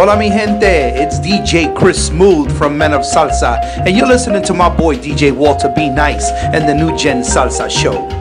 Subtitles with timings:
[0.00, 0.94] Hola, mi gente.
[0.94, 5.32] It's DJ Chris Mould from Men of Salsa, and you're listening to my boy DJ
[5.32, 5.90] Walter B.
[5.90, 8.17] Nice and the New Gen Salsa Show.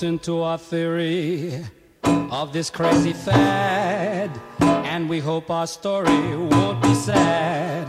[0.00, 1.62] listen to our theory
[2.04, 7.79] of this crazy fad, and we hope our story won't be sad.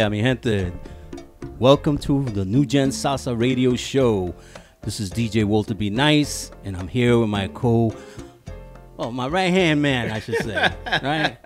[0.00, 0.72] Vaya, mi gente.
[1.58, 4.34] Welcome to the New Gen Salsa Radio Show.
[4.80, 5.90] This is DJ Walter B.
[5.90, 7.94] Nice, and I'm here with my co,
[8.98, 11.36] oh, my right hand man, I should say, right?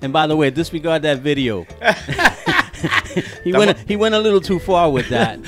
[0.00, 1.66] And by the way, disregard that video.
[3.44, 5.38] he went he went a little too far with that.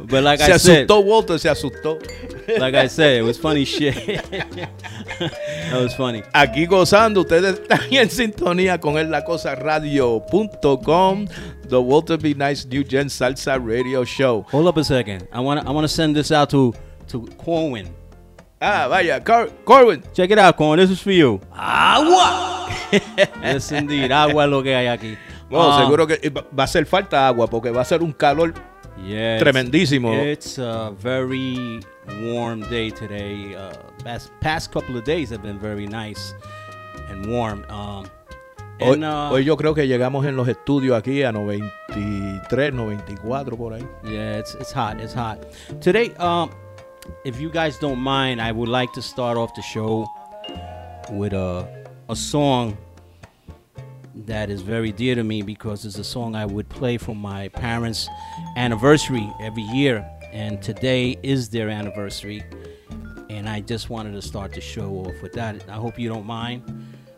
[0.08, 2.58] but like Se I said, asustó Walter, se asustó.
[2.58, 3.94] like I said, it was funny shit.
[5.72, 6.22] That was funny.
[6.32, 11.26] Aquí gozando, ustedes están en sintonía con el lacosaradio.com,
[11.68, 12.34] The Walter B.
[12.34, 14.44] Nice New Gen Salsa Radio Show.
[14.50, 15.26] Hold up a second.
[15.32, 16.72] I want to I want to send this out to
[17.08, 17.88] to Corwin.
[18.60, 19.20] Ah, vaya,
[19.64, 20.02] Corwin.
[20.14, 20.78] Check it out, Corwin.
[20.78, 21.40] This is for you.
[21.52, 22.68] Agua.
[23.42, 24.12] yes, indeed.
[24.12, 25.16] Agua es lo que hay aquí.
[25.50, 28.12] Bueno, Um, seguro que va va a hacer falta agua porque va a ser un
[28.12, 28.54] calor
[29.02, 30.12] yeah, it's- tremendísimo.
[30.24, 31.80] It's a very
[32.22, 33.54] warm day today.
[33.54, 33.72] Uh,
[34.04, 36.34] past past couple of days have been very nice
[37.10, 37.64] and warm.
[37.68, 38.06] Um,
[38.80, 43.56] Hoy, and, uh, hoy yo creo que llegamos en los estudios aquí a 93, 94
[43.56, 43.86] por ahí.
[44.02, 44.98] Yeah, it's it's hot.
[45.00, 45.38] It's hot.
[45.80, 46.50] Today, um,
[47.24, 50.06] if you guys don't mind, I would like to start off the show
[51.12, 51.66] with a
[52.08, 52.76] a song
[54.14, 57.48] that is very dear to me because it's a song I would play for my
[57.48, 58.08] parents'
[58.56, 62.42] anniversary every year, and today is their anniversary.
[63.30, 65.68] And I just wanted to start the show off with that.
[65.68, 66.62] I hope you don't mind,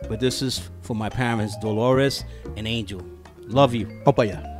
[0.09, 2.25] but this is for my parents, Dolores
[2.57, 3.03] and Angel.
[3.47, 3.87] Love you.
[4.05, 4.54] Vamos para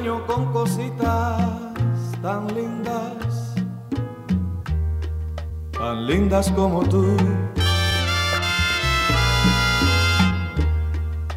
[0.00, 1.36] Sueño con cositas
[2.22, 3.54] tan lindas,
[5.72, 7.04] tan lindas como tú.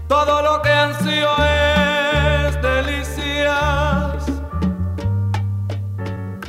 [0.08, 4.26] Todo lo que ansío es delicias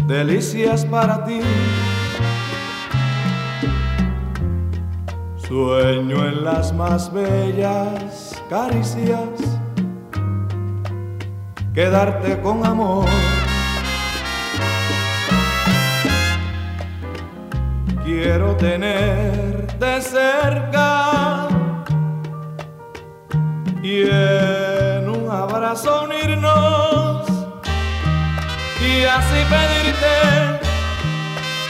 [0.06, 1.40] delicias para ti.
[5.49, 9.33] Sueño en las más bellas caricias,
[11.75, 13.06] quedarte con amor.
[18.05, 21.49] Quiero tenerte cerca
[23.82, 27.26] y en un abrazo unirnos
[28.81, 30.17] y así pedirte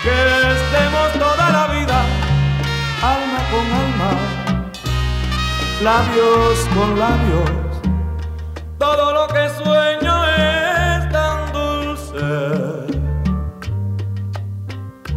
[0.02, 0.16] que
[0.54, 1.98] estemos toda la vida,
[3.02, 4.12] alma con alma,
[5.82, 7.63] labios con labios.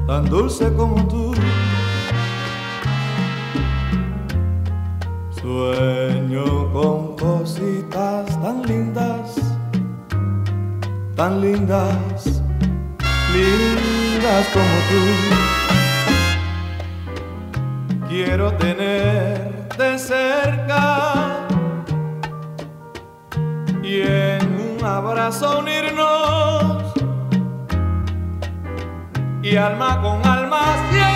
[0.08, 1.34] Tan dulce como tú.
[5.30, 9.58] Sueño con cositas tan lindas
[11.18, 12.44] tan lindas,
[13.34, 15.02] lindas como tú.
[18.08, 21.48] Quiero tenerte cerca
[23.82, 26.47] y en un abrazo unirnos
[29.52, 31.07] y alma con alma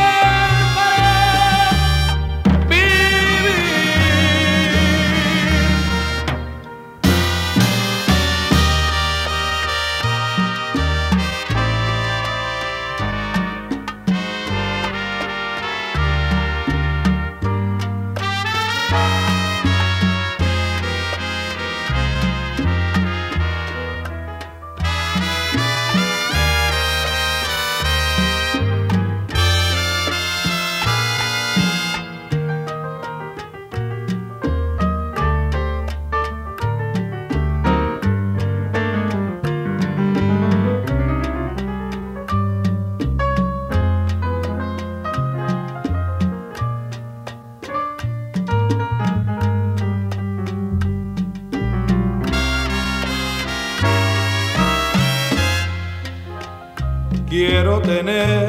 [57.91, 58.40] Quiero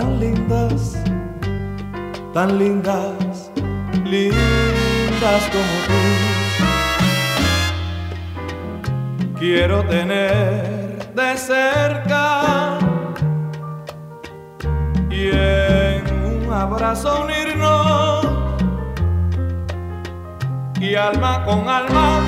[0.00, 0.96] tan lindas,
[2.32, 3.50] tan lindas,
[4.04, 6.00] lindas como tú.
[9.38, 12.78] Quiero tener de cerca
[15.10, 18.26] y en un abrazo unirnos
[20.80, 22.19] y alma con alma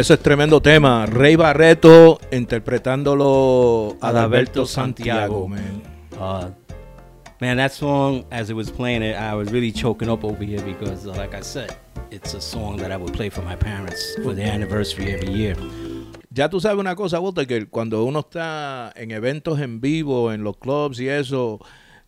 [0.00, 1.04] Ese es tremendo tema.
[1.04, 5.46] Rey Barreto interpretándolo a Adalberto Santiago.
[5.46, 5.82] man.
[6.18, 6.48] Uh,
[7.38, 10.62] man, that song, as it was playing it, I was really choking up over here
[10.62, 11.76] because, uh, like I said,
[12.10, 15.54] it's a song that I would play for my parents for their anniversary every year.
[16.30, 20.44] Ya tú sabes una cosa, Walter, que cuando uno está en eventos en vivo, en
[20.44, 21.60] los clubs y eso,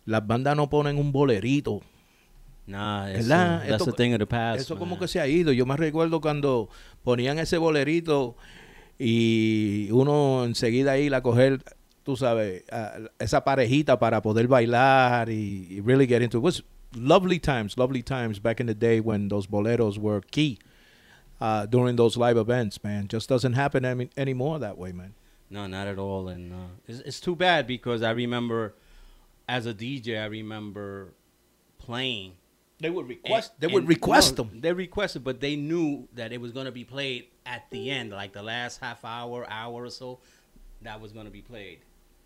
[0.05, 1.81] las bandas no ponen un bolerito.
[2.65, 3.61] Nah, it's, ¿Verdad?
[3.67, 4.61] that's Esto- a thing of the past.
[4.61, 5.51] Eso como que se ha ido.
[5.51, 6.69] Yo me recuerdo cuando
[7.03, 8.35] ponían ese bolerito
[8.97, 11.61] y uno enseguida ir a coger,
[12.03, 16.43] tú sabes, a- esa parejita para poder bailar y, y really get into it.
[16.43, 16.63] was
[16.95, 20.57] lovely times, lovely times back in the day when those boleros were key
[21.41, 23.07] uh, during those live events, man.
[23.09, 25.15] Just doesn't happen any, anymore that way, man.
[25.49, 26.29] No, not at all.
[26.29, 28.73] And uh, it's, it's too bad because I remember,
[29.49, 31.13] as a DJ, I remember
[31.77, 32.33] playing.
[32.83, 34.59] They would And- they would request no, them.
[34.59, 38.11] They requested, but they knew that it was going to be played at the end,
[38.11, 40.19] like the last half hour, hour or so.
[40.81, 41.79] That was going to be played.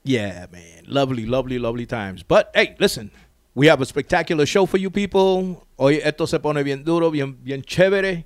[0.03, 0.85] Yeah, man.
[0.87, 2.23] Lovely, lovely, lovely times.
[2.23, 3.11] But hey, listen,
[3.53, 5.63] we have a spectacular show for you people.
[5.77, 8.25] Hoy esto se pone bien duro, bien, bien chévere.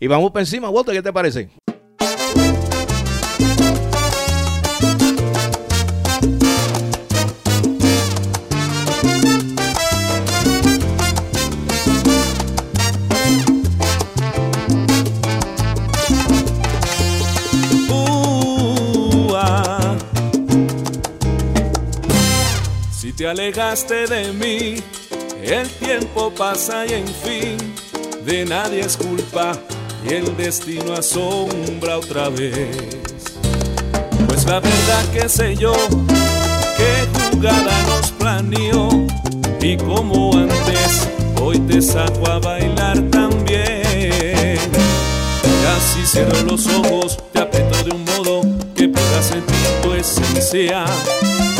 [0.00, 1.50] Y vamos para encima, Walter, ¿qué te parece?
[23.18, 24.76] Te alejaste de mí,
[25.42, 27.56] el tiempo pasa y en fin,
[28.24, 29.58] de nadie es culpa
[30.08, 33.34] y el destino asombra otra vez.
[34.28, 35.72] Pues la verdad que sé yo,
[36.76, 38.88] que jugada nos planeó
[39.60, 41.08] y como antes,
[41.42, 44.60] hoy te saco a bailar también.
[45.64, 48.42] Casi cierro los ojos, te aprieto de un modo
[48.76, 50.84] que pueda sentir tu esencia.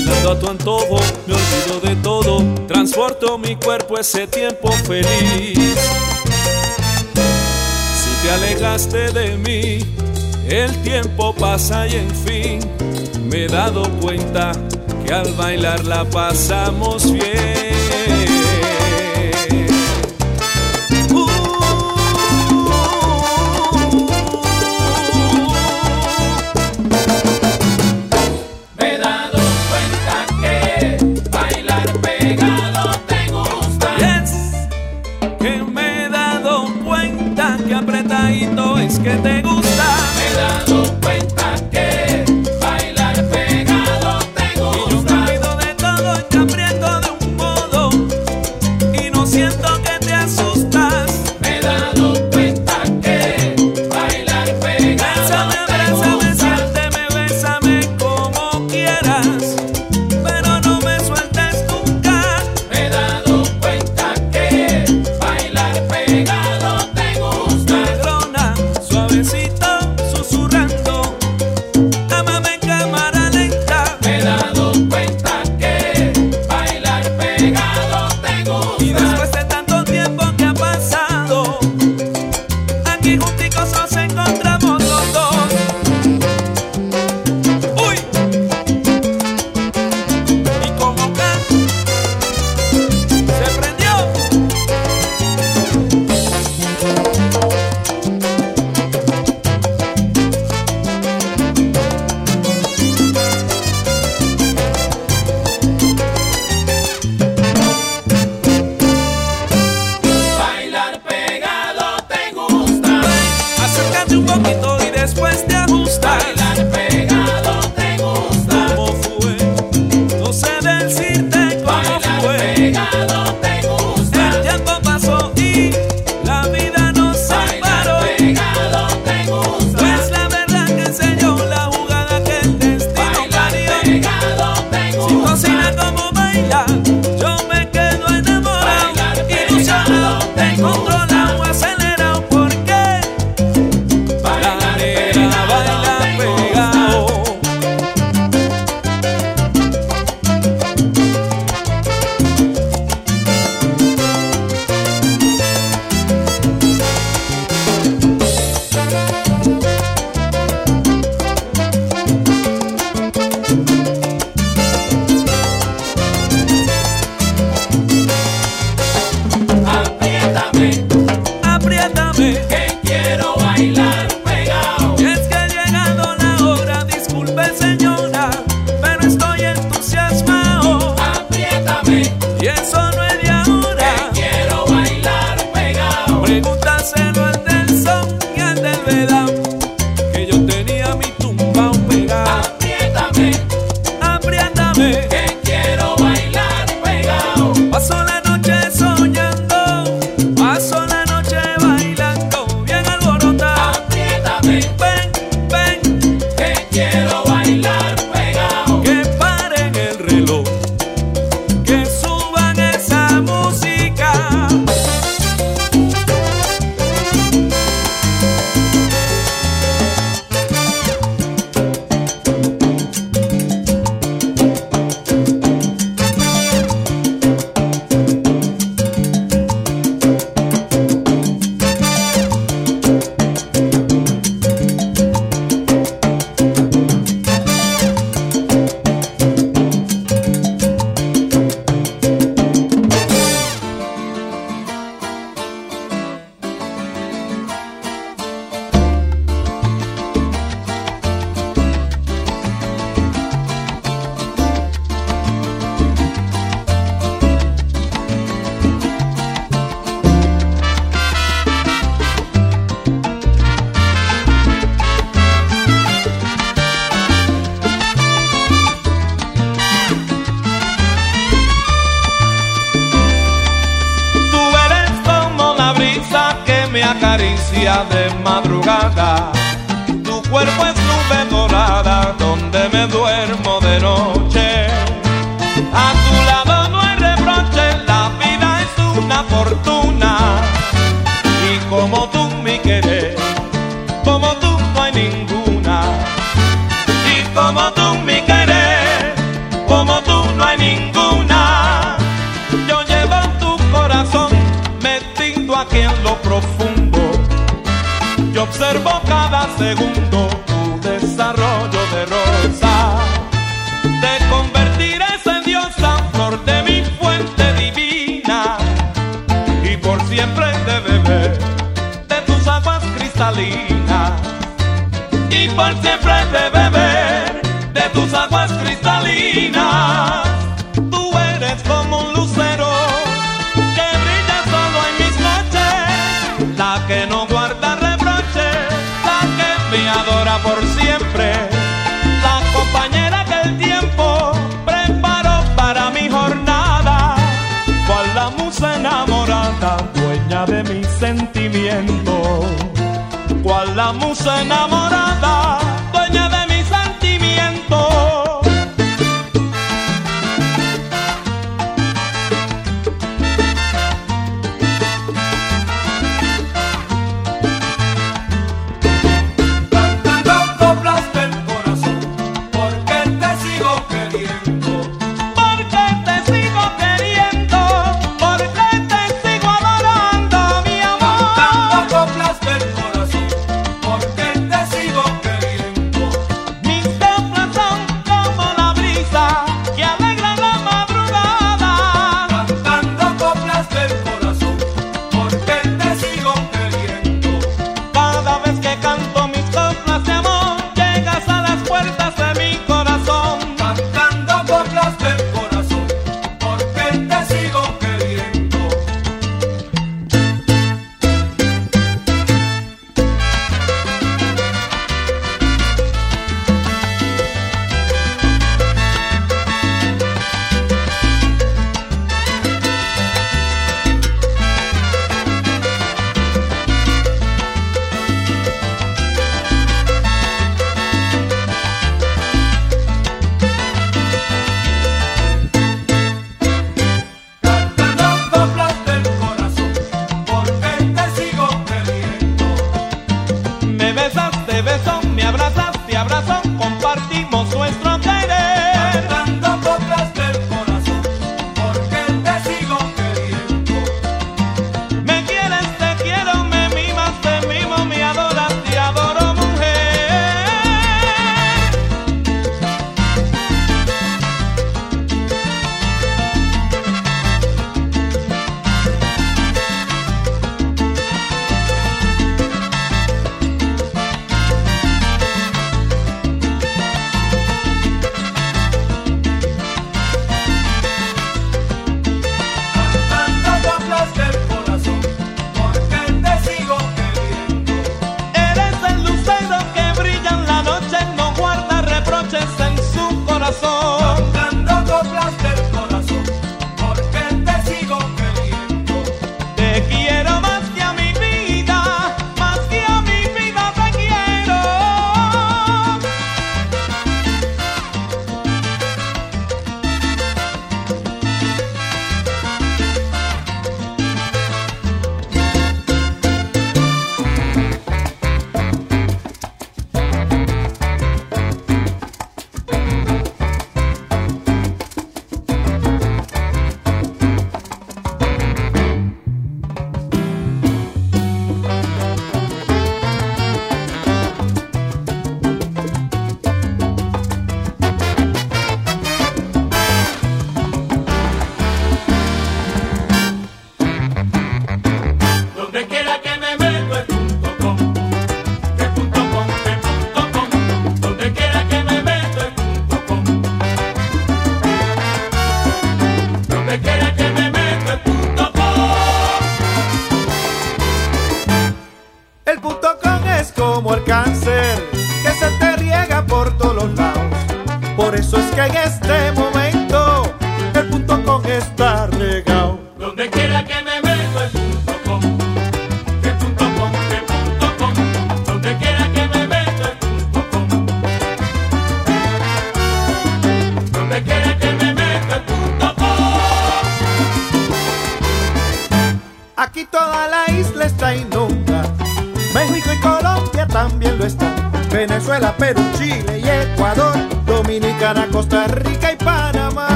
[0.00, 5.58] Bailando a tu antojo, me olvido de todo, transporto mi cuerpo ese tiempo feliz.
[7.94, 9.84] Si te alejaste de mí,
[10.48, 12.60] el tiempo pasa y en fin
[13.28, 14.52] me he dado cuenta
[15.04, 17.79] que al bailar la pasamos bien.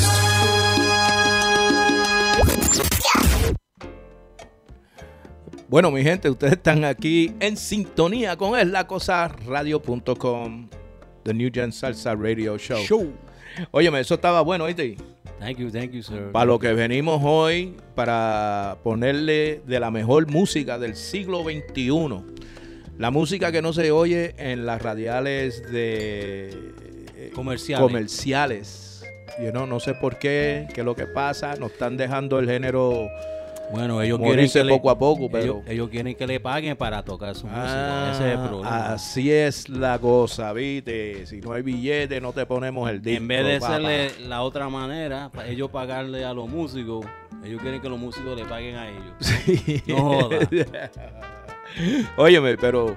[5.72, 10.68] Bueno, mi gente, ustedes están aquí en sintonía con eslacosaradio.com,
[11.22, 12.84] The New Gen Salsa Radio Show.
[12.84, 13.10] Show.
[13.70, 14.98] Óyeme, eso estaba bueno, ¿oíste?
[15.38, 16.30] Thank you, thank you, sir.
[16.30, 22.22] Para lo que venimos hoy, para ponerle de la mejor música del siglo XXI.
[22.98, 26.50] La música que no se oye en las radiales de
[27.16, 27.86] eh, Comerciales.
[27.86, 29.06] comerciales.
[29.42, 31.56] You know, no sé por qué, qué es lo que pasa.
[31.56, 33.08] Nos están dejando el género
[33.72, 35.42] Bueno, ellos quieren que le- poco a poco, pero...
[35.44, 38.08] ellos, ellos quieren que le paguen para tocar su música.
[38.08, 38.92] Ah, Ese es el problema.
[38.92, 41.26] Así es la cosa, ¿viste?
[41.26, 43.16] Si no hay billete, no te ponemos el disco.
[43.22, 47.06] en vez de hacerle la otra manera, para ellos pagarle a los músicos,
[47.44, 49.82] ellos quieren que los músicos le paguen a ellos.
[49.86, 50.38] No joda.
[52.16, 52.96] Óyeme, pero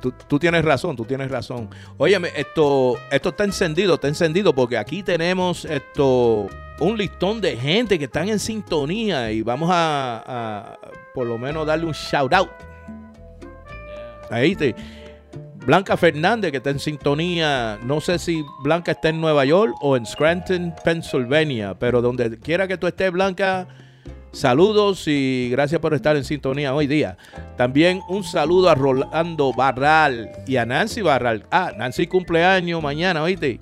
[0.00, 1.68] tú, tú tienes razón, tú tienes razón.
[1.98, 6.46] Óyeme, esto, esto está encendido, está encendido porque aquí tenemos esto
[6.82, 10.78] un listón de gente que están en sintonía y vamos a, a
[11.14, 12.50] por lo menos darle un shout out.
[14.30, 14.74] Ahí te.
[15.64, 17.78] Blanca Fernández, que está en sintonía.
[17.84, 21.76] No sé si Blanca está en Nueva York o en Scranton, Pennsylvania.
[21.78, 23.68] Pero donde quiera que tú estés, Blanca,
[24.32, 27.16] saludos y gracias por estar en sintonía hoy día.
[27.56, 31.46] También un saludo a Rolando Barral y a Nancy Barral.
[31.52, 33.60] Ah, Nancy cumpleaños mañana, oíste.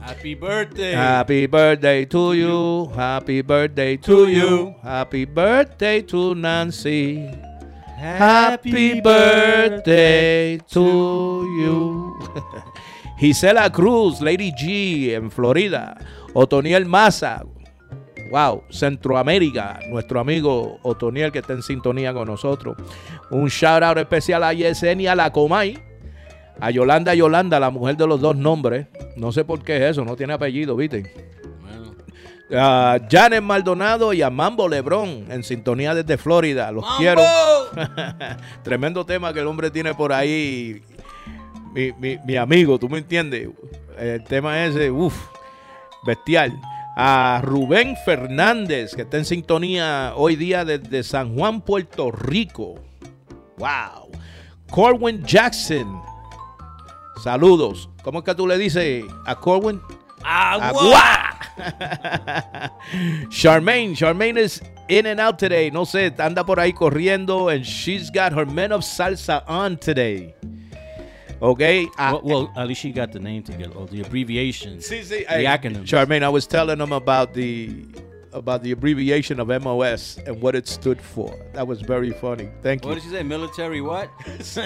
[0.00, 0.92] Happy birthday.
[0.92, 2.90] Happy birthday to you.
[2.94, 4.74] Happy birthday to you.
[4.82, 7.26] Happy birthday to Nancy.
[7.96, 12.18] Happy birthday to you.
[13.18, 15.96] Gisela Cruz, Lady G en Florida.
[16.34, 17.42] Otoniel Maza.
[18.30, 22.76] Wow, Centroamérica, nuestro amigo Otoniel que está en sintonía con nosotros.
[23.30, 25.78] Un shout out especial a Yesenia La Comay,
[26.60, 28.86] a Yolanda Yolanda, la mujer de los dos nombres.
[29.16, 31.12] No sé por qué es eso, no tiene apellido, ¿viste?
[32.54, 36.70] A Janet Maldonado y a Mambo Lebrón en sintonía desde Florida.
[36.70, 37.20] Los quiero.
[38.62, 40.80] Tremendo tema que el hombre tiene por ahí.
[41.74, 43.48] Mi, mi- mi amigo, ¿tú me entiendes?
[43.98, 45.16] El tema ese, uff,
[46.06, 46.52] bestial.
[46.96, 52.76] A Rubén Fernández, que está en sintonía hoy día desde San Juan, Puerto Rico.
[53.58, 54.10] Wow.
[54.70, 56.00] Corwin Jackson.
[57.22, 57.88] Saludos.
[58.02, 59.80] ¿Cómo es que tú le dices a Corwin?
[60.22, 61.38] Agua.
[63.30, 65.70] Charmaine, Charmaine is in and out today.
[65.70, 70.34] No sé, anda por ahí corriendo and she's got her Men of Salsa on today.
[71.40, 71.86] Okay.
[71.98, 74.78] Ah, well, well, at least she got the name together, or the abbreviation.
[74.78, 75.84] Sí, sí, The hey, acronym.
[75.84, 77.84] Charmaine, I was telling them about the
[78.32, 81.34] about the abbreviation of MOS and what it stood for.
[81.54, 82.48] That was very funny.
[82.62, 82.88] Thank you.
[82.88, 83.22] What did you say?
[83.22, 84.10] Military what?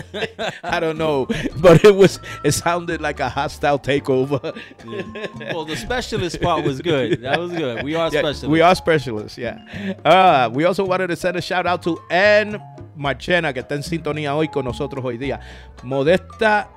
[0.65, 4.41] I don't know, but it was it sounded like a hostile takeover.
[5.53, 7.23] well, the specialist part was good.
[7.23, 7.83] That was good.
[7.85, 8.47] We are Yeah, specialists.
[8.47, 9.97] We are specialists, yeah.
[10.05, 12.61] Uh, we also wanted to send a shout out to Ann
[12.97, 15.41] Marchena, que está en sintonía hoy con nosotros hoy día.
[15.83, 16.69] Modesta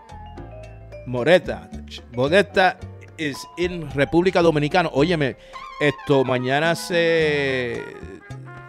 [1.06, 1.70] Moreta.
[2.16, 2.78] Modesta
[3.30, 4.90] is in República Dominicana.
[4.94, 5.38] Óyeme,
[5.80, 7.74] esto mañana se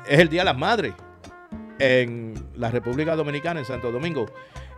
[0.08, 0.94] es el Día de las Madres
[1.78, 4.26] en la República Dominicana, en Santo Domingo.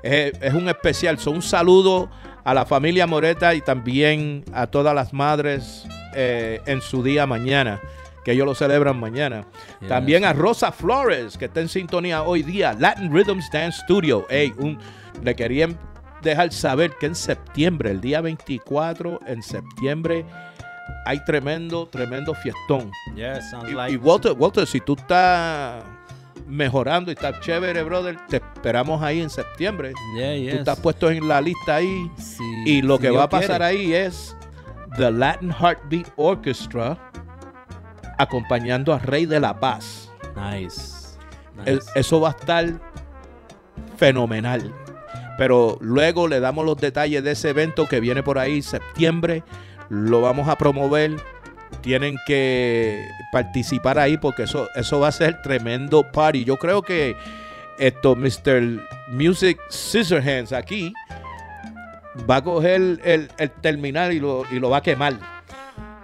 [0.03, 2.11] Es, es un especial, son un saludo
[2.45, 7.81] a la familia Moreta y también a todas las madres eh, en su día mañana,
[8.25, 9.47] que ellos lo celebran mañana.
[9.89, 14.27] También a Rosa Flores, que está en sintonía hoy día, Latin Rhythms Dance Studio.
[14.31, 14.79] Ey, un,
[15.23, 15.79] le querían
[16.23, 20.25] dejar saber que en septiembre, el día 24, en septiembre,
[21.05, 22.91] hay tremendo, tremendo fiestón.
[23.15, 23.93] Yeah, sounds Y, like.
[23.95, 25.83] y Walter, Walter, si tú estás
[26.47, 29.93] mejorando y estás chévere, brother, te esperamos ahí en septiembre.
[30.17, 32.11] Yeah, Tú estás puesto en la lista ahí.
[32.19, 33.65] Sí, y lo que va a pasar quiere.
[33.65, 34.37] ahí es
[34.97, 36.97] The Latin Heartbeat Orchestra
[38.19, 40.11] acompañando a Rey de la Paz.
[40.37, 41.19] Nice.
[41.65, 41.91] El- nice.
[41.95, 42.81] eso va a estar
[43.97, 44.73] fenomenal.
[45.39, 49.43] Pero luego le damos los detalles de ese evento que viene por ahí, septiembre.
[49.89, 51.17] Lo vamos a promover.
[51.83, 56.45] Tienen que participar ahí porque eso, eso va a ser tremendo party.
[56.45, 57.17] Yo creo que
[57.79, 58.81] esto, Mr.
[59.09, 60.93] Music Scissorhands aquí
[62.29, 65.19] va a coger el, el terminal y lo, y lo va a quemar.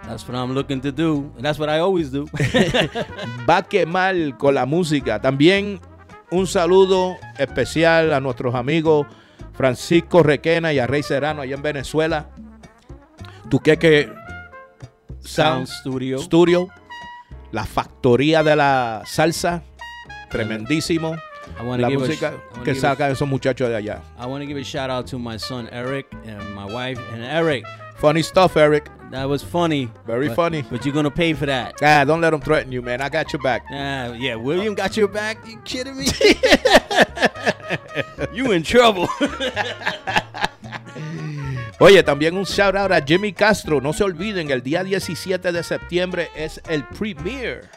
[0.07, 1.31] That's what I'm looking to do.
[1.37, 2.25] And that's what I always do.
[3.49, 5.21] va a quemar con la música.
[5.21, 5.79] También
[6.29, 9.07] un saludo especial a nuestros amigos
[9.53, 12.29] Francisco Requena y a Rey Serrano allá en Venezuela.
[13.49, 14.11] Tu que
[15.19, 16.19] Sound Studio.
[16.19, 16.67] Studio,
[17.51, 19.63] la factoría de la salsa,
[20.29, 21.15] tremendísimo.
[21.77, 24.01] La a música que sacan esos muchachos de allá.
[24.17, 26.99] I want to give a shout out to my son Eric and my wife.
[27.13, 27.63] And Eric,
[28.03, 28.89] Funny stuff, Eric.
[29.13, 29.91] That was funny.
[30.07, 30.63] Very but- funny.
[30.63, 31.75] But you're gonna pay for that.
[31.83, 32.99] Ah, don't let them threaten you, man.
[32.99, 33.61] I got your back.
[33.71, 35.47] Uh, yeah, William got your back.
[35.47, 36.05] You kidding me?
[38.33, 39.07] you in trouble.
[41.79, 43.79] Oye, también un shout out a Jimmy Castro.
[43.79, 47.69] No se olviden, el día 17 de septiembre es el premiere.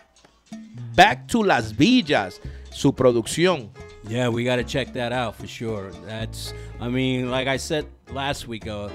[0.95, 3.69] Back to Las Villas, su producción.
[4.09, 5.91] Yeah, we got to check that out for sure.
[6.07, 8.89] That's, I mean, like I said last week, uh,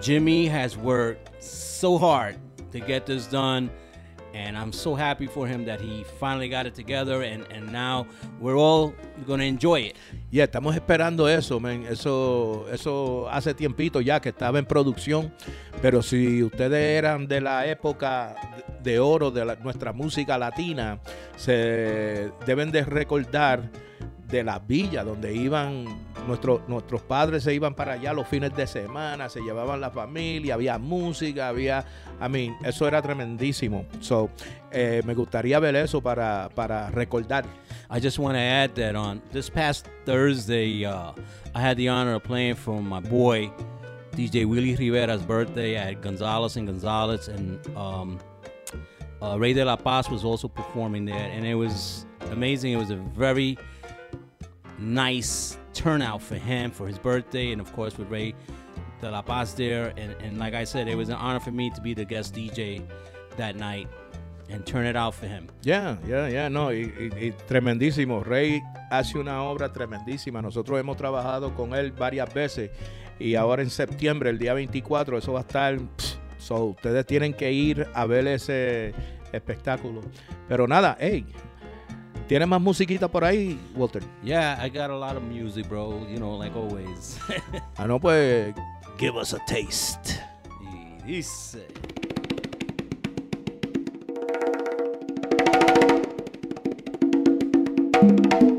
[0.00, 2.36] Jimmy has worked so hard
[2.72, 3.70] to get this done.
[4.34, 7.22] And I'm so happy for him that he finally got it together.
[7.22, 8.06] And, and now
[8.38, 8.92] we're all
[9.26, 9.96] going to enjoy it.
[10.30, 11.86] Y estamos esperando eso, man.
[11.86, 15.32] Eso, eso hace tiempito ya que estaba en producción.
[15.80, 18.36] Pero si ustedes eran de la época
[18.82, 21.00] de oro de la- nuestra música latina,
[21.36, 23.70] se deben de recordar
[24.28, 25.84] de las villas donde iban
[26.26, 30.54] nuestros nuestros padres se iban para allá los fines de semana, se llevaban la familia,
[30.54, 31.84] había música, había,
[32.20, 33.86] I mean, eso era tremendísimo.
[34.00, 34.30] So,
[34.72, 37.44] eh, me gustaría ver eso para, para recordar.
[37.88, 41.12] I just want to add that on this past Thursday, uh,
[41.54, 43.50] I had the honor of playing for my boy,
[44.12, 48.18] DJ Willie Rivera's birthday at Gonzalez and Gonzalez, and um,
[49.22, 52.72] uh, Ray de la Paz was also performing there, and it was amazing.
[52.72, 53.56] It was a very
[54.78, 58.34] nice turnout for him for his birthday, and of course with Ray
[59.00, 61.70] de la Paz there, and, and like I said, it was an honor for me
[61.70, 62.82] to be the guest DJ
[63.36, 63.88] that night
[64.48, 65.48] and turn it out for him.
[65.62, 68.24] Ya, ya, ya, no, y, tremendísimo.
[68.24, 70.40] Rey hace una obra tremendísima.
[70.40, 72.70] Nosotros hemos trabajado con él varias veces
[73.18, 75.78] y ahora en septiembre, el día 24, eso va a estar.
[76.38, 78.94] so, ustedes tienen que ir a ver ese
[79.32, 80.02] espectáculo.
[80.48, 81.26] Pero nada, hey,
[82.26, 84.02] ¿tienes más musiquita por ahí, Walter?
[84.22, 86.06] Yeah, I got a lot of music, bro.
[86.08, 87.18] You know, like always.
[87.76, 88.54] Ah, no, pues,
[88.98, 90.20] give us a taste.
[90.60, 91.66] Y dice.
[98.02, 98.55] Mentiroso.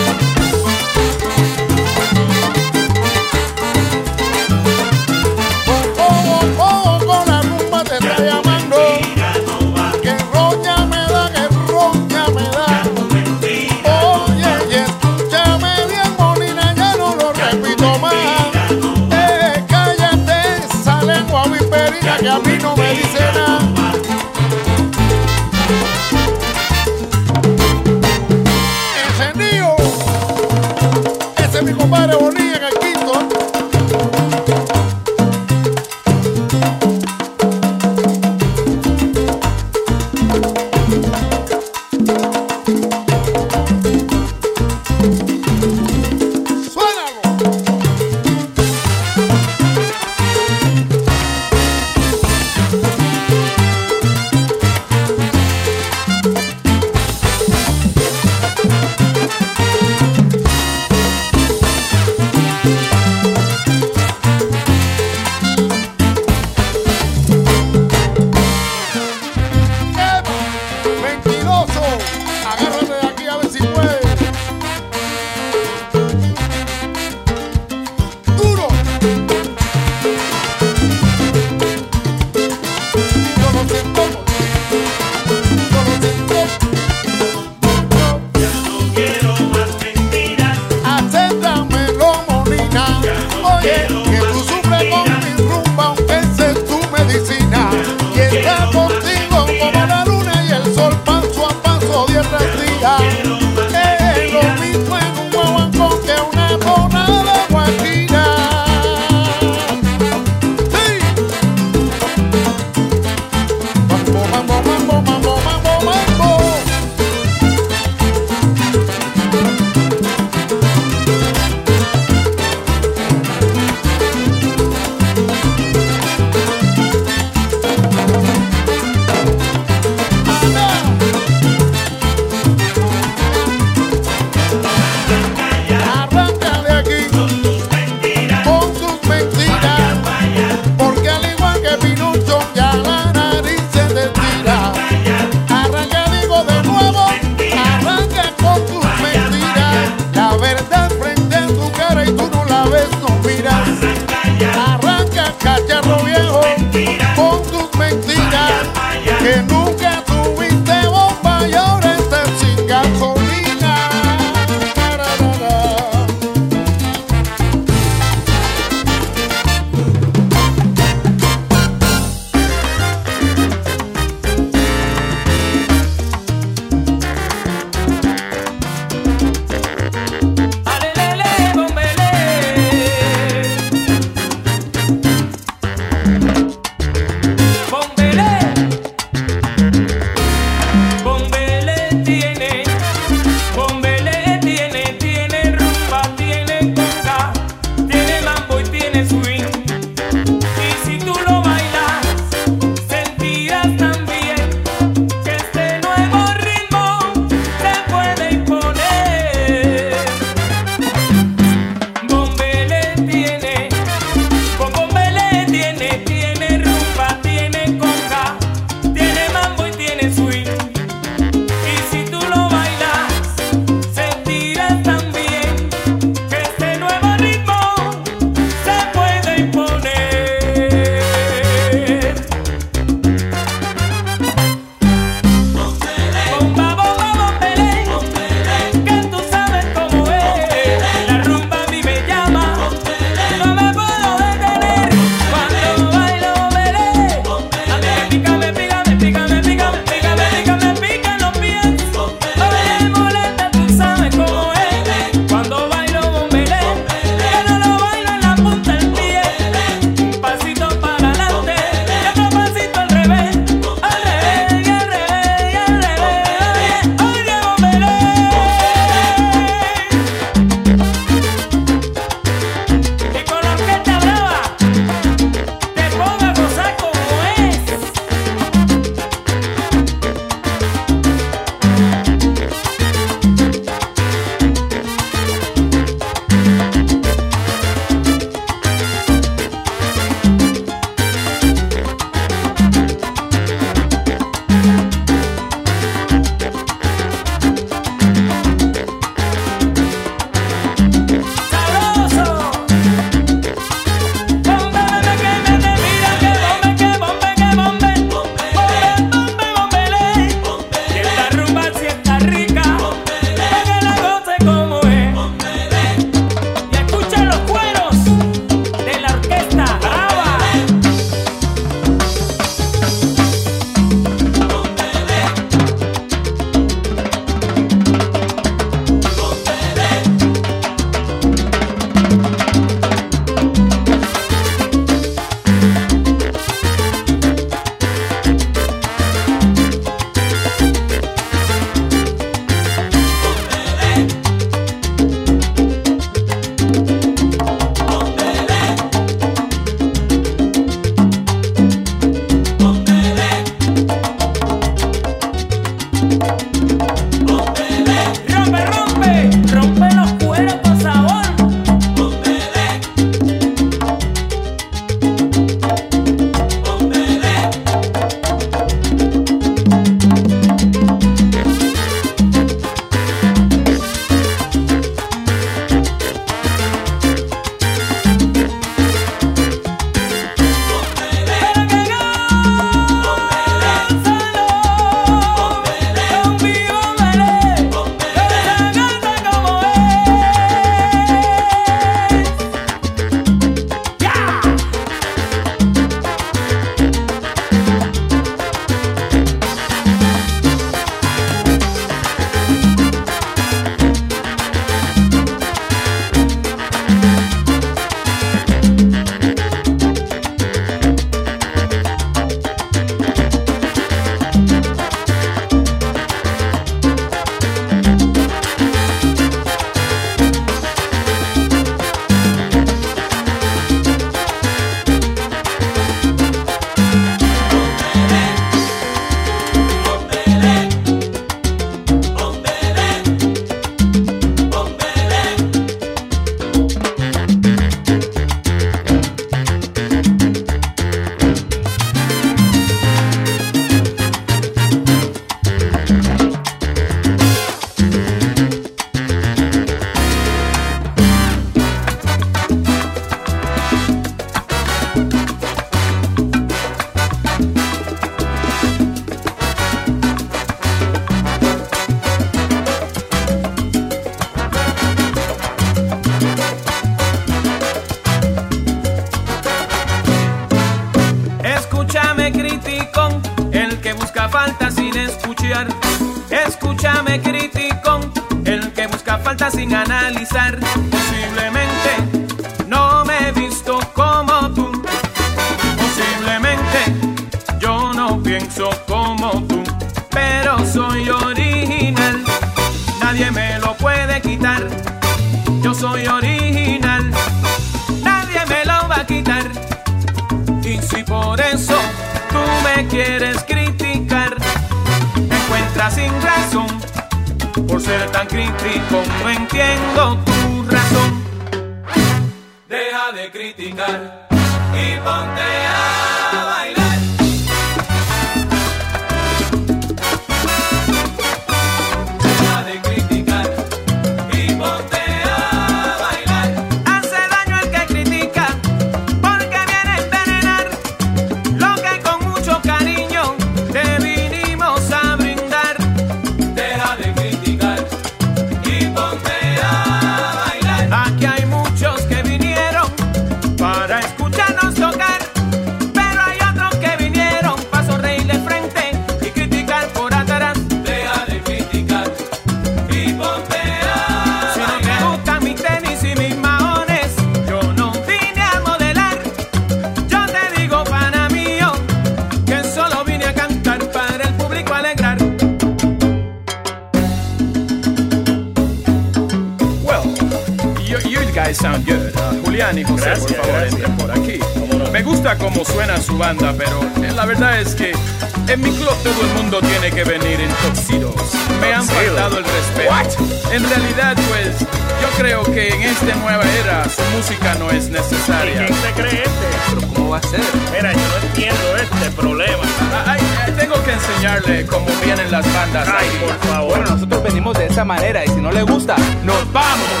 [597.71, 600.00] Esa manera y si no le gusta, nos vamos.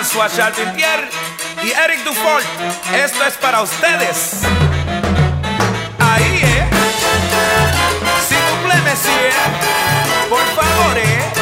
[0.00, 1.10] François Charpentier
[1.62, 2.42] y Eric Dufort.
[2.94, 4.40] Esto es para ustedes.
[5.98, 6.70] Ahí, eh.
[8.26, 9.30] Si tú plemes, eh.
[10.30, 11.39] Por favor, eh.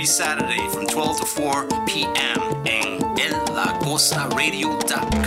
[0.00, 2.40] Every Saturday from 12 to 4 p.m.
[2.64, 5.19] en ellacosaradio.com.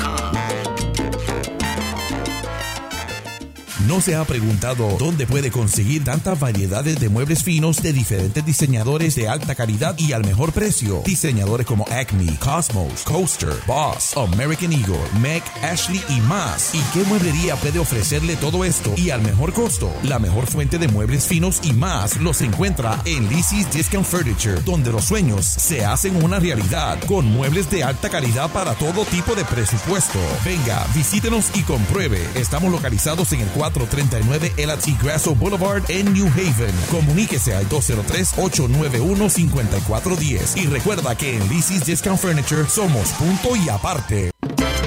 [3.94, 9.14] ¿No se ha preguntado dónde puede conseguir tantas variedades de muebles finos de diferentes diseñadores
[9.14, 11.04] de alta calidad y al mejor precio?
[11.06, 16.74] Diseñadores como Acme, Cosmos, Coaster, Boss, American Eagle, Mac, Ashley y más.
[16.74, 19.94] ¿Y qué mueblería puede ofrecerle todo esto y al mejor costo?
[20.02, 24.92] La mejor fuente de muebles finos y más los encuentra en Lizzie's Discount Furniture, donde
[24.92, 29.46] los sueños se hacen una realidad con muebles de alta calidad para todo tipo de
[29.46, 30.18] presupuesto.
[30.44, 32.28] Venga, visítenos y compruebe.
[32.34, 33.50] Estamos localizados en el
[33.88, 36.74] 439 LT Grasso Boulevard en New Haven.
[36.90, 40.58] Comuníquese al 203-891-5410.
[40.58, 44.32] Y recuerda que en Lizzie's Discount Furniture somos punto y aparte.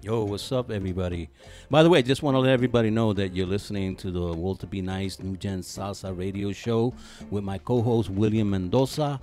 [0.00, 1.28] Yo, what's up, everybody?
[1.70, 4.32] By the way, I just want to let everybody know that you're listening to the
[4.32, 6.94] Walter Be Nice New Gen Salsa Radio Show
[7.30, 9.20] with my co-host William Mendoza,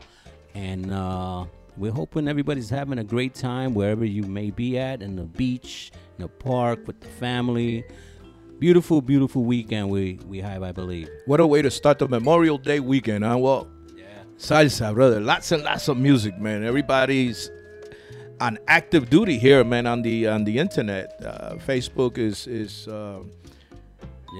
[0.53, 1.45] and uh,
[1.75, 5.91] we're hoping everybody's having a great time wherever you may be at, in the beach,
[6.19, 7.83] in the park, with the family.
[8.59, 11.09] Beautiful, beautiful weekend we we have, I believe.
[11.25, 13.39] What a way to start the Memorial Day weekend, huh?
[13.39, 13.67] Well,
[14.37, 15.19] Salsa, brother.
[15.19, 16.63] Lots and lots of music, man.
[16.63, 17.49] Everybody's
[18.39, 21.19] on active duty here, man, on the on the internet.
[21.23, 23.19] Uh, Facebook is is uh,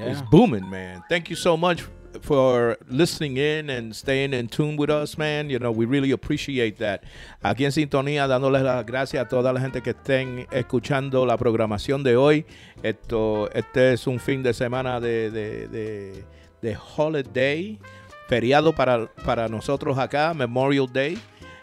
[0.04, 1.04] is booming, man.
[1.10, 1.84] Thank you so much
[2.22, 5.50] for listening in and staying in tune with us, man.
[5.50, 7.04] You know, we really appreciate that.
[7.44, 12.04] Aquí en sintonía, dándoles las gracias a toda la gente que estén escuchando la programación
[12.04, 12.46] de hoy.
[12.84, 16.24] Esto, este es un fin de semana de, de, de,
[16.62, 17.80] de holiday,
[18.28, 21.18] feriado para, para nosotros acá, Memorial Day,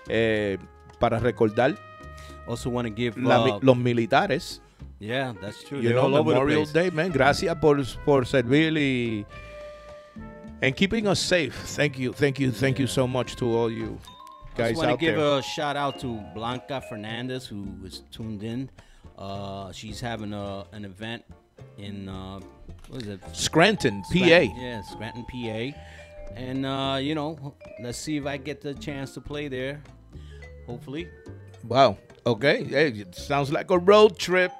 [0.08, 0.58] eh,
[0.98, 1.76] para recordar
[2.46, 3.62] Also want to give love.
[3.62, 4.60] los militares.
[4.98, 5.78] Yeah, that's true.
[5.78, 6.64] You They're know, all over the Memorial.
[6.64, 7.10] Day, man.
[7.10, 9.24] Gracias por, por servir y
[10.62, 11.54] and keeping us safe.
[11.54, 13.98] Thank you, thank you, thank you so much to all you
[14.54, 15.38] I guys just want to give there.
[15.38, 18.70] a shout out to Blanca Fernandez who is tuned in.
[19.18, 21.24] Uh, she's having a, an event
[21.78, 22.40] in uh,
[22.88, 23.20] what is it?
[23.32, 24.18] Scranton, PA.
[24.18, 25.76] Yeah, Scranton, PA.
[26.36, 29.82] And uh, you know, let's see if I get the chance to play there.
[30.66, 31.08] Hopefully.
[31.66, 31.98] Wow.
[32.26, 32.64] Okay.
[32.64, 34.52] Hey, it sounds like a road trip.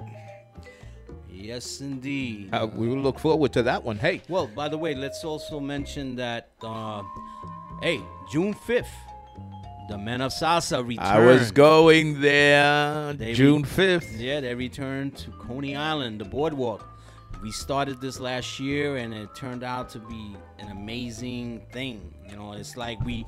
[1.31, 2.51] Yes, indeed.
[2.53, 3.99] Uh, we will look forward to that one.
[3.99, 4.23] Hey.
[4.29, 7.03] Well, by the way, let's also mention that, uh,
[7.83, 8.87] hey, June 5th,
[9.89, 11.05] the Men of Salsa return.
[11.05, 14.19] I was going there They June re- 5th.
[14.21, 16.89] Yeah, they returned to Coney Island, the boardwalk.
[17.43, 22.15] We started this last year, and it turned out to be an amazing thing.
[22.31, 23.27] You know, it's like we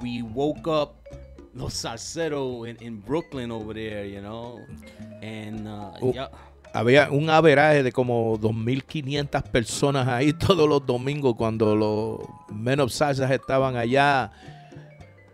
[0.00, 1.04] we woke up
[1.54, 4.60] Los Salceros in, in Brooklyn over there, you know,
[5.22, 6.12] and uh, Oh.
[6.14, 6.30] yeah.
[6.72, 12.20] Había un averaje de como 2.500 personas ahí todos los domingos cuando los
[12.54, 14.30] Men of Salsa estaban allá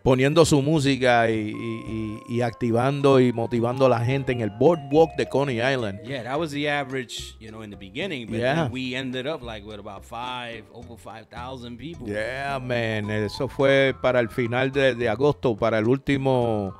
[0.07, 4.51] poniendo su música y, y- y- y activando y motivando a la gente en el
[4.51, 5.99] boardwalk de Coney Island.
[6.07, 8.29] Yeah, that was the average, you know, in the beginning.
[8.29, 8.69] But Yeah.
[8.71, 12.07] we ended up like with about five, over 5,000 people.
[12.07, 13.11] Yeah, man.
[13.11, 16.73] Eso fue para el final de, de agosto, para el último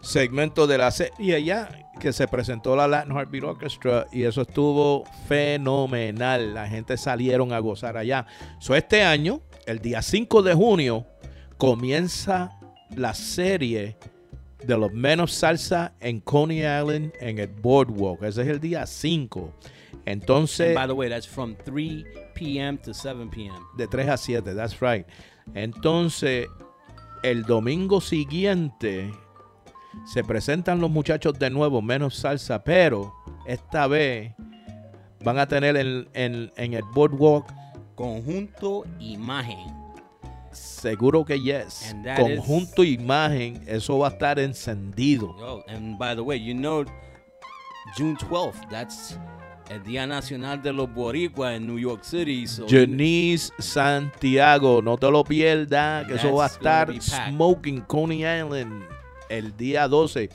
[0.00, 5.02] segmento de la serie ya, que se presentó la Latin Heartbeat Orchestra y eso estuvo
[5.26, 6.54] fenomenal.
[6.54, 8.26] La gente salieron a gozar allá.
[8.60, 11.04] So, este año, el día 5 de junio,
[11.58, 12.58] comienza
[12.96, 13.96] la serie
[14.66, 18.22] de los Men of Salsa en Coney Island en el Boardwalk.
[18.22, 19.52] Ese es el día 5.
[20.06, 20.68] Entonces...
[20.68, 22.04] And by the way, that's from 3
[22.34, 22.78] p.m.
[22.78, 23.54] to 7 p.m.
[23.76, 25.06] De 3 a 7, that's right.
[25.54, 26.46] Entonces,
[27.22, 29.10] el domingo siguiente
[30.06, 33.12] se presentan los muchachos de nuevo, menos salsa, pero
[33.46, 34.32] esta vez
[35.22, 37.46] van a tener en, en- en el boardwalk
[37.94, 39.83] conjunto imagen.
[40.84, 41.90] Seguro que yes.
[41.90, 45.34] And that Conjunto imagen, eso va a estar encendido.
[45.38, 46.84] Yo, and by the way, you know,
[47.96, 49.18] June 12th, that's
[49.70, 52.46] el Día Nacional de los Boricua in New York City.
[52.46, 58.84] So Janice Santiago, no te lo pierdas, que eso va a estar smoking Coney Island
[59.30, 60.28] el día 12.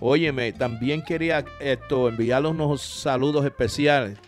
[0.00, 4.18] Óyeme, también quería esto enviarle unos saludos especiales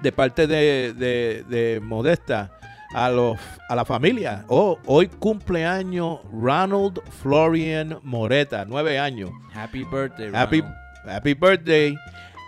[0.00, 2.58] de parte de, de- de Modesta
[2.94, 3.38] a los
[3.68, 4.44] a la familia.
[4.48, 9.30] Oh, hoy cumpleaños Ronald Florian Moreta, nueve años.
[9.54, 10.78] Happy birthday, Happy, Ronald.
[11.08, 11.96] happy birthday.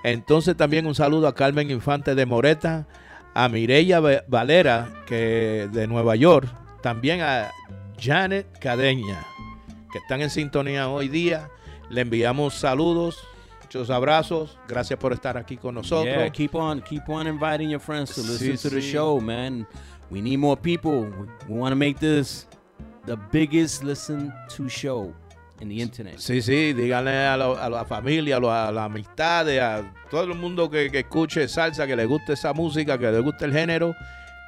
[0.04, 2.86] Entonces también un saludo a Carmen Infante de Moreta,
[3.34, 6.48] a Mireya Va- Valera que de Nueva York,
[6.82, 7.50] también a
[8.00, 9.24] Janet Cadeña,
[9.92, 11.48] que están en sintonía hoy día.
[11.88, 13.16] Le enviamos saludos,
[13.62, 14.58] muchos abrazos.
[14.66, 16.06] Gracias por estar aquí con nosotros.
[16.12, 18.90] Yeah, keep on, keep on inviting your friends to listen Sí, to the sí.
[18.92, 19.68] show, man.
[20.12, 21.06] We need more people.
[21.48, 22.46] We, want to make this
[23.06, 25.12] the biggest listen to show
[25.60, 26.18] in the internet.
[26.18, 30.24] Sí, sí, díganle a, lo- a la familia, a, lo- a las amistades, a todo
[30.24, 33.52] el mundo que, que escuche salsa, que le guste esa música, que le guste el
[33.54, 33.94] género,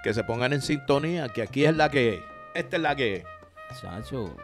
[0.03, 2.21] que se pongan en sintonía, que aquí es la que es.
[2.55, 3.25] Esta es la que es.
[3.81, 4.37] Chacho,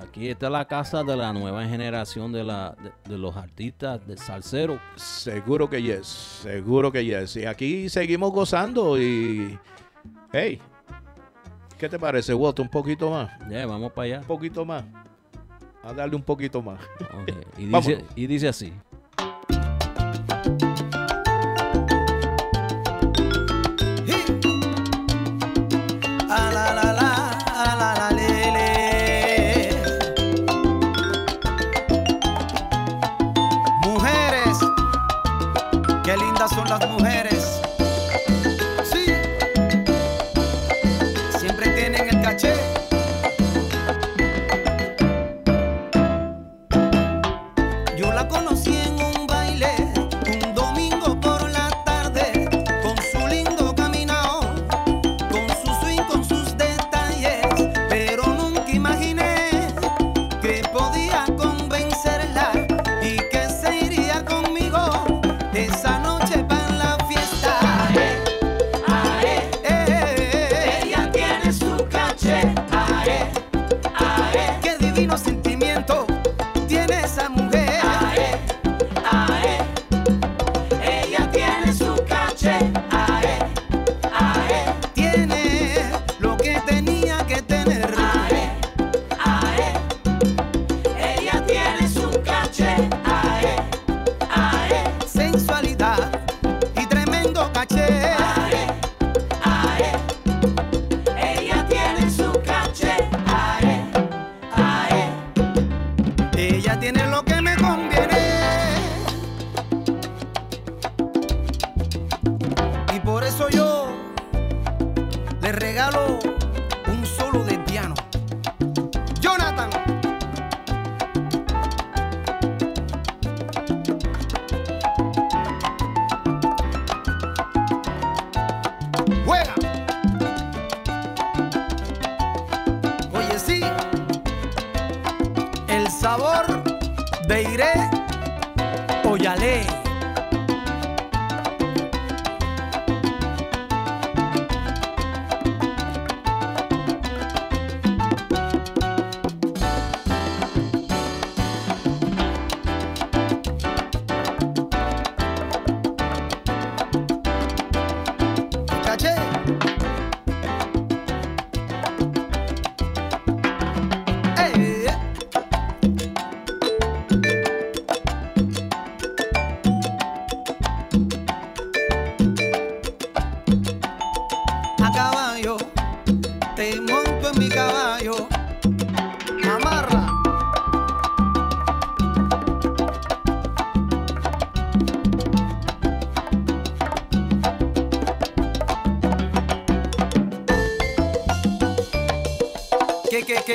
[0.00, 4.16] aquí está la casa de la nueva generación de, la, de, de los artistas de
[4.16, 4.80] salsero.
[4.96, 6.06] Seguro que yes,
[6.42, 7.36] seguro que yes.
[7.36, 9.58] Y aquí seguimos gozando y...
[10.32, 10.60] Hey,
[11.78, 12.62] ¿qué te parece, Walter?
[12.64, 13.30] Un poquito más.
[13.48, 14.20] Ya, vamos para allá.
[14.20, 14.84] Un poquito más.
[15.82, 16.80] A darle un poquito más.
[17.56, 17.86] Y Vámonos.
[17.86, 18.72] dice, y dice así.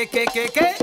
[0.02, 0.81] ¿Qué, qué, qué, qué,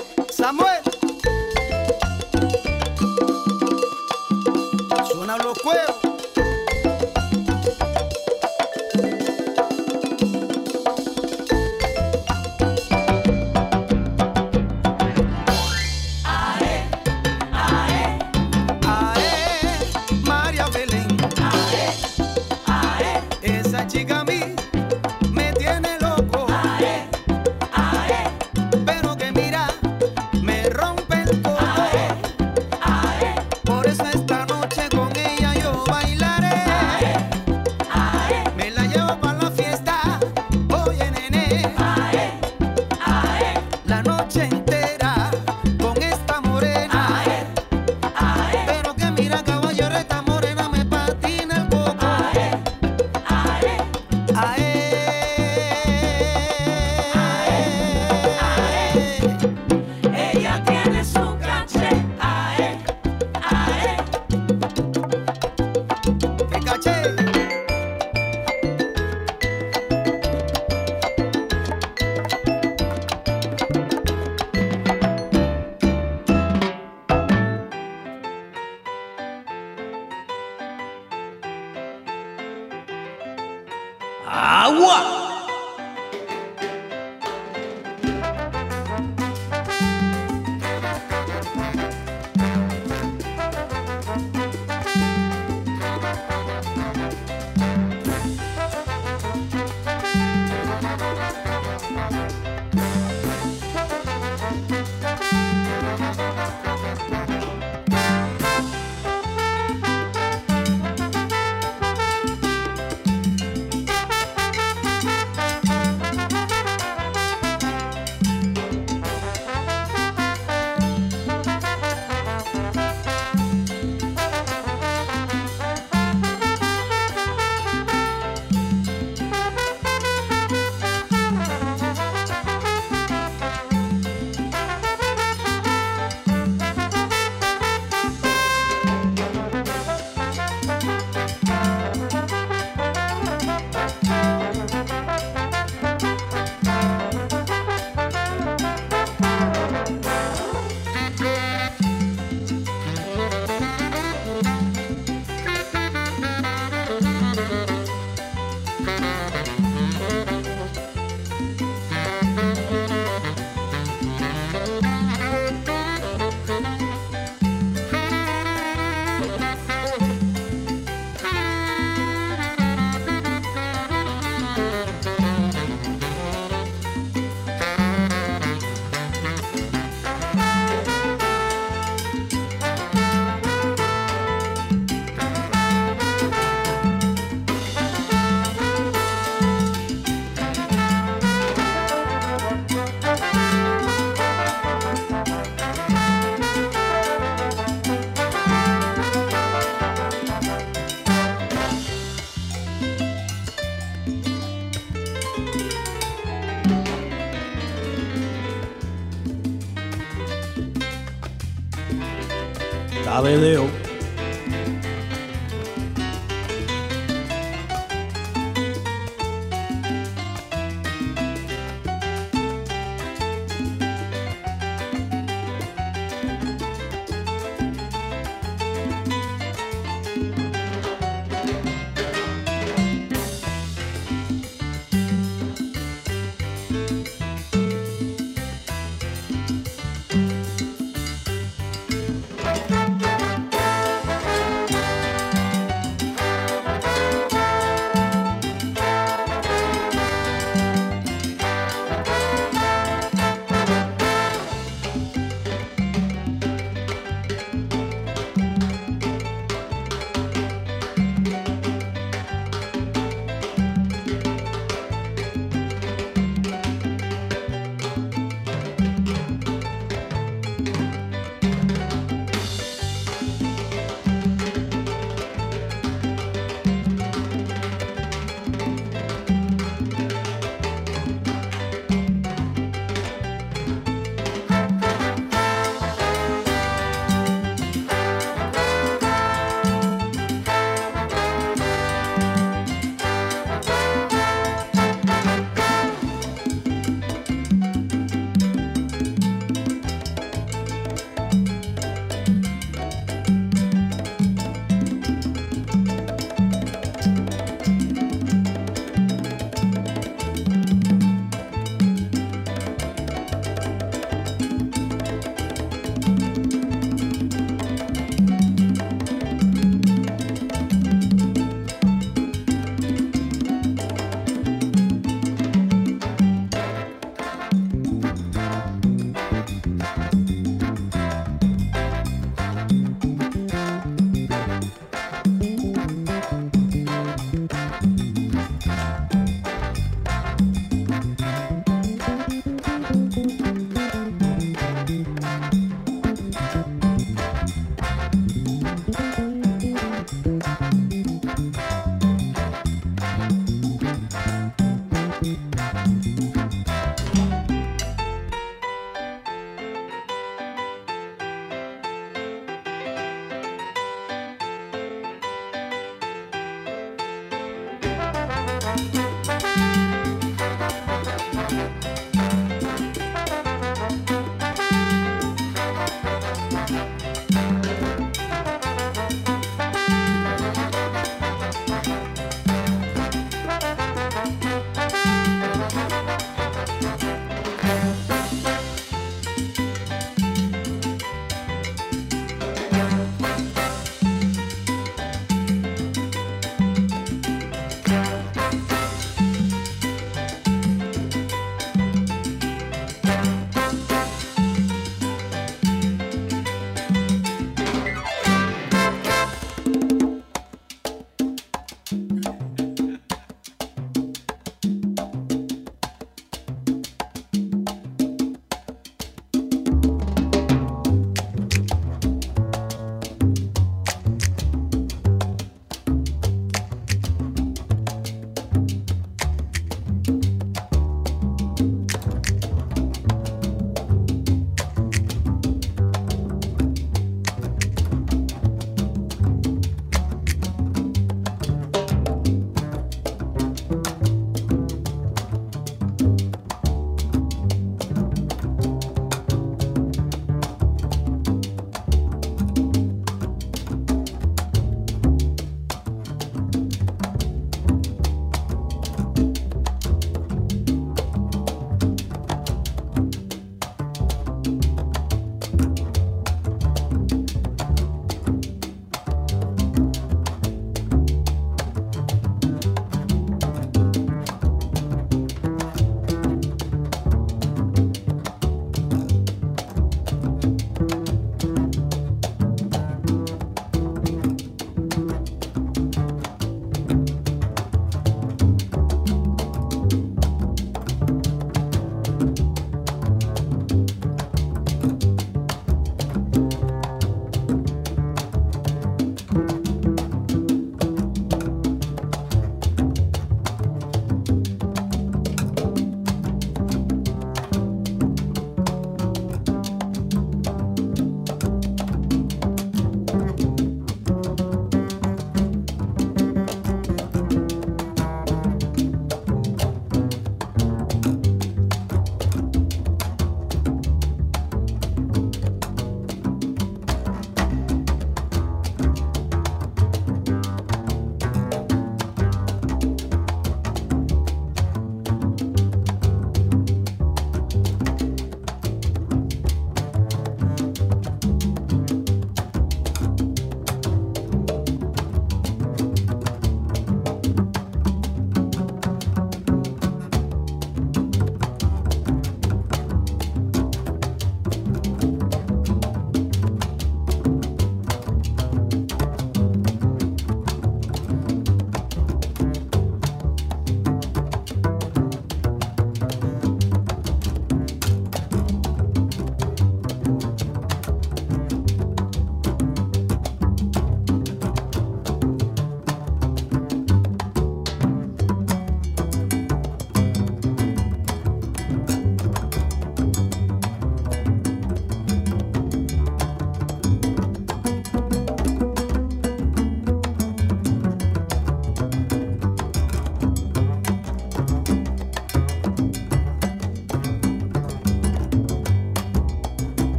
[213.29, 213.58] Cabedeo.
[213.58, 213.58] razón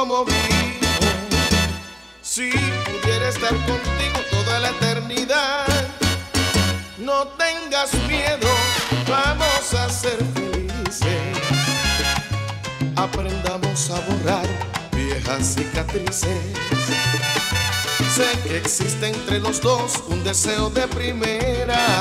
[0.00, 0.38] como vivo.
[2.22, 5.66] Si pudiera estar contigo toda la eternidad,
[6.96, 8.48] no tengas miedo,
[9.06, 11.36] vamos a ser felices.
[12.96, 14.48] Aprendamos a borrar
[14.92, 16.56] viejas cicatrices.
[18.16, 22.00] Sé que existe entre los dos un deseo de primera,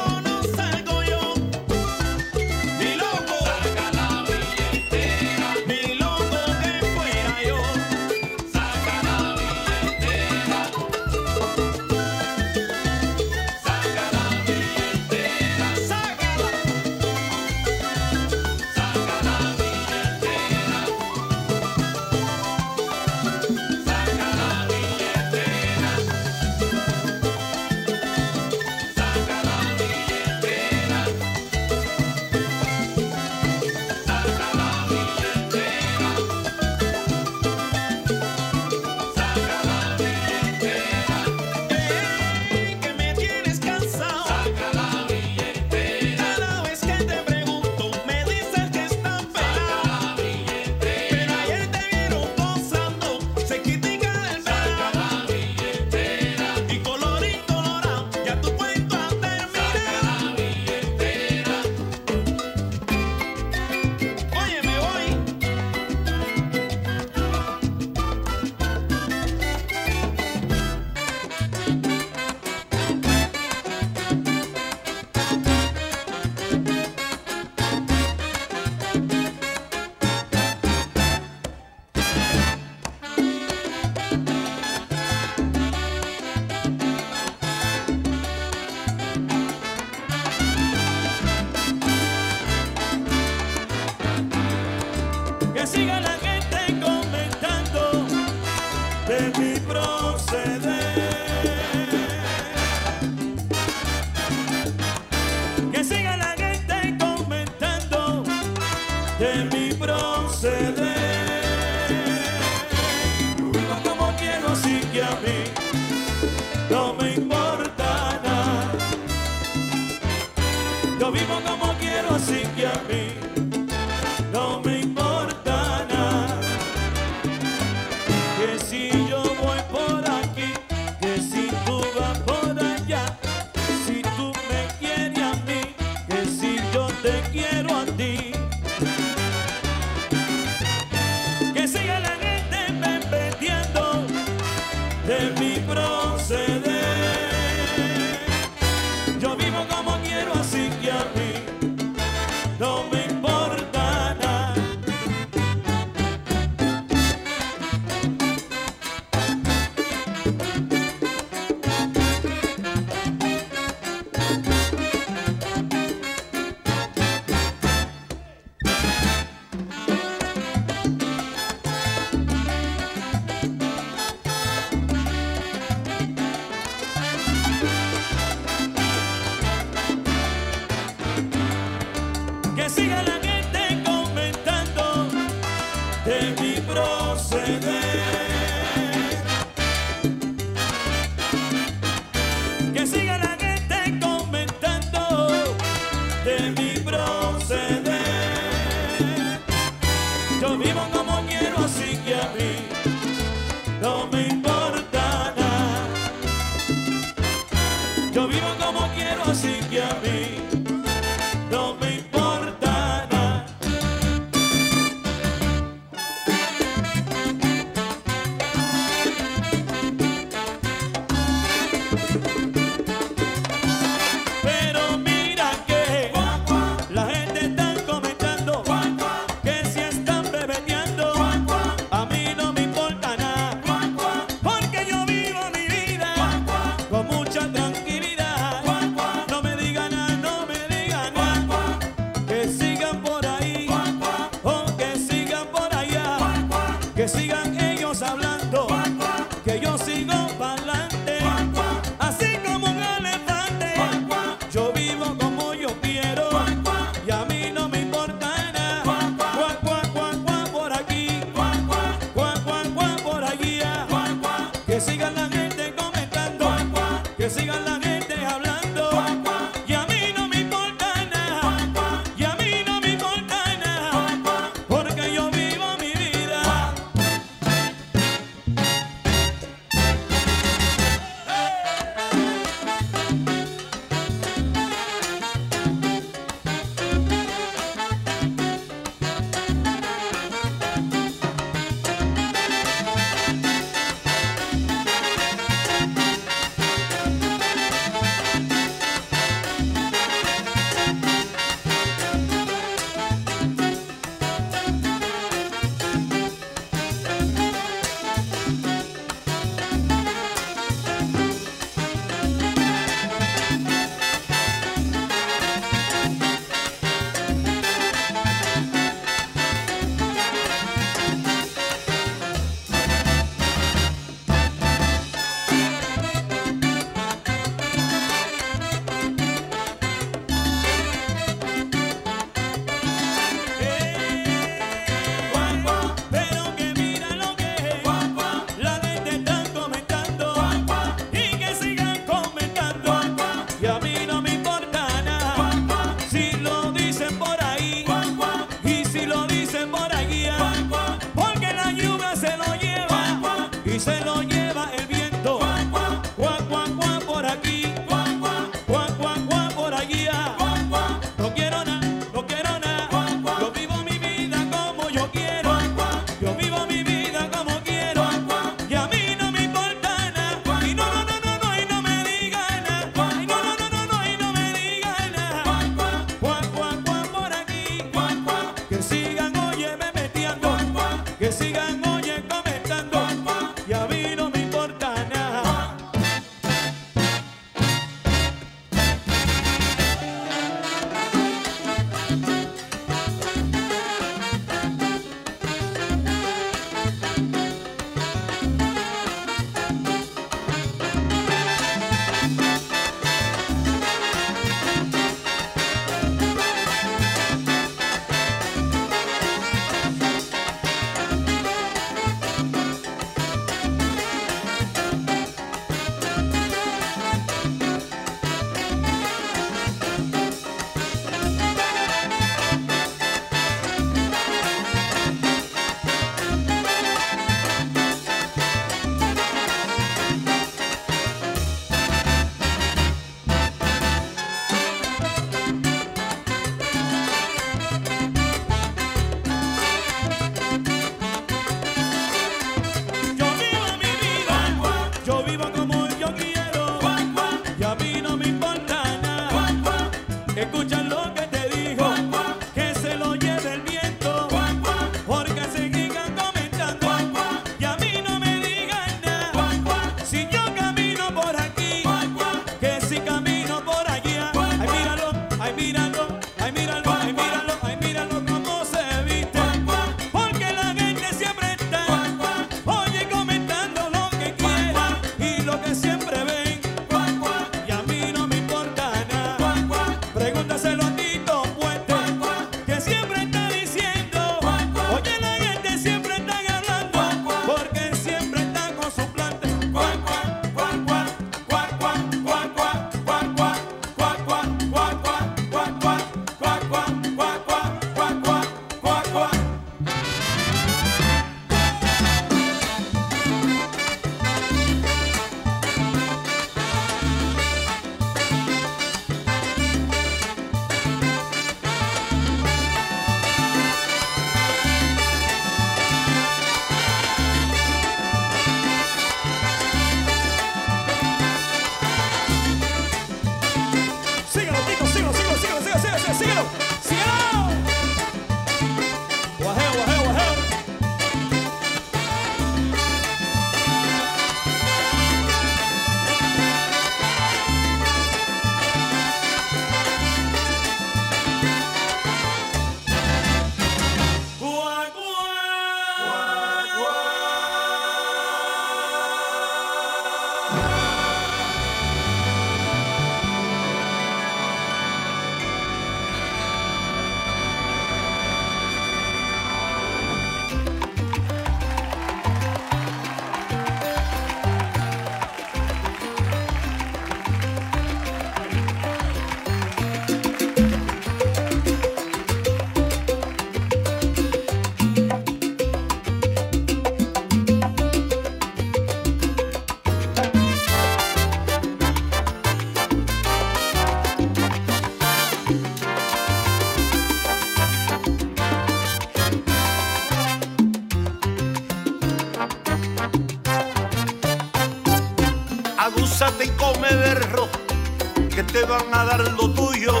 [598.70, 600.00] van a dar lo tuyo.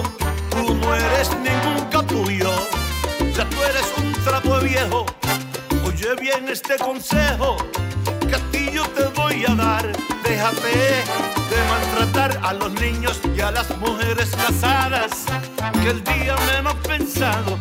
[0.50, 2.52] Tú no eres ningún capullo,
[3.36, 5.06] ya tú eres un trapo viejo.
[5.84, 7.56] Oye bien este consejo
[8.28, 9.90] que a ti yo te voy a dar.
[10.22, 10.76] Déjate
[11.50, 15.24] de maltratar a los niños y a las mujeres casadas.
[15.82, 17.58] Que el día menos pensado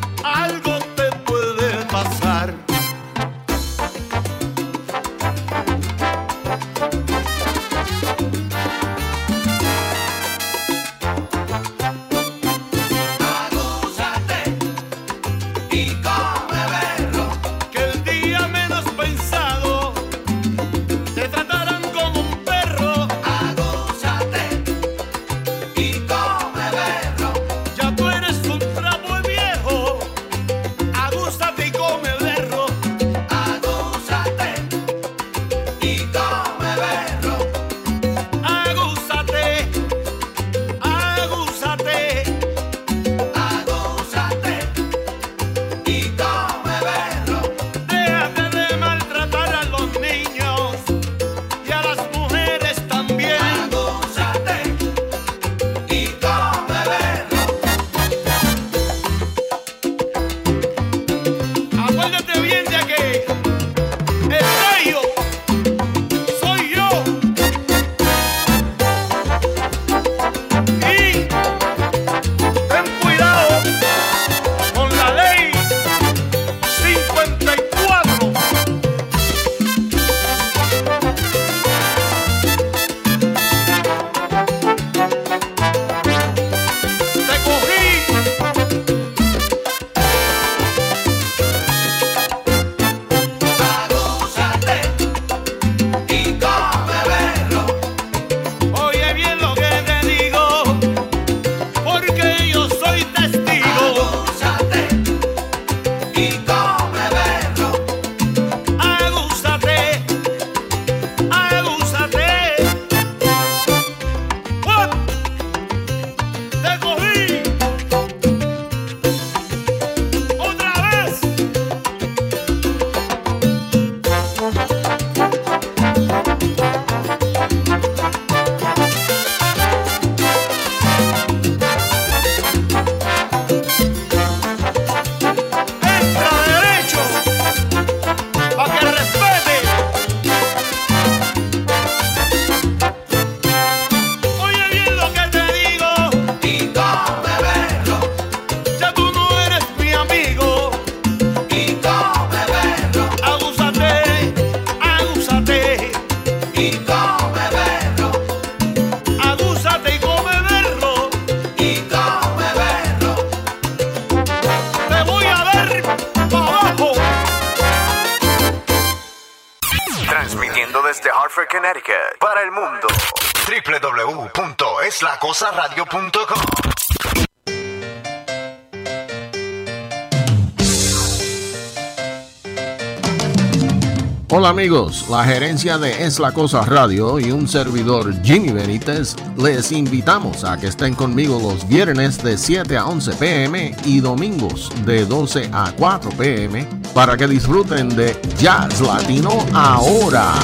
[184.69, 190.43] amigos, la gerencia de Es la Cosa Radio y un servidor Jimmy Benítez les invitamos
[190.43, 195.49] a que estén conmigo los viernes de 7 a 11 pm y domingos de 12
[195.51, 200.35] a 4 pm para que disfruten de Jazz Latino ahora.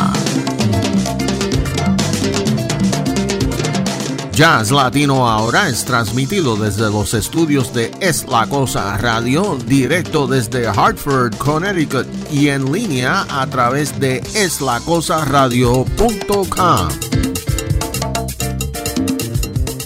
[4.32, 10.68] Jazz Latino ahora es transmitido desde los estudios de Es la Cosa Radio, directo desde
[10.68, 16.90] Hartford, Connecticut y en línea a través de eslacosaradio.com.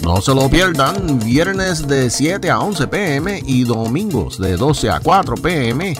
[0.02, 4.98] No se lo pierdan, viernes de 7 a 11 pm y domingos de 12 a
[4.98, 5.96] 4 pm.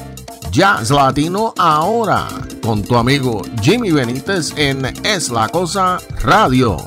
[0.50, 2.26] Jazz Latino ahora,
[2.60, 6.78] con tu amigo Jimmy Benítez en Es la Cosa Radio.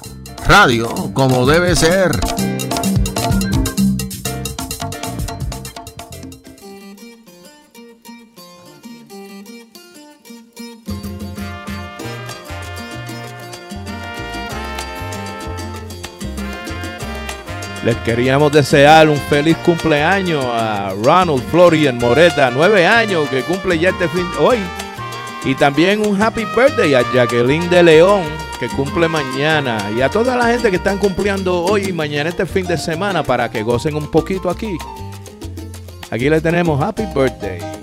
[0.45, 2.19] Radio como debe ser.
[17.83, 23.89] Les queríamos desear un feliz cumpleaños a Ronald Florian Moreta, nueve años, que cumple ya
[23.89, 24.57] este fin hoy.
[25.43, 28.23] Y también un happy birthday a Jacqueline de León,
[28.57, 29.77] que cumple mañana.
[29.97, 33.21] Y a toda la gente que están cumpliendo hoy y mañana este fin de semana
[33.21, 34.77] para que gocen un poquito aquí.
[36.09, 37.82] Aquí le tenemos happy birthday.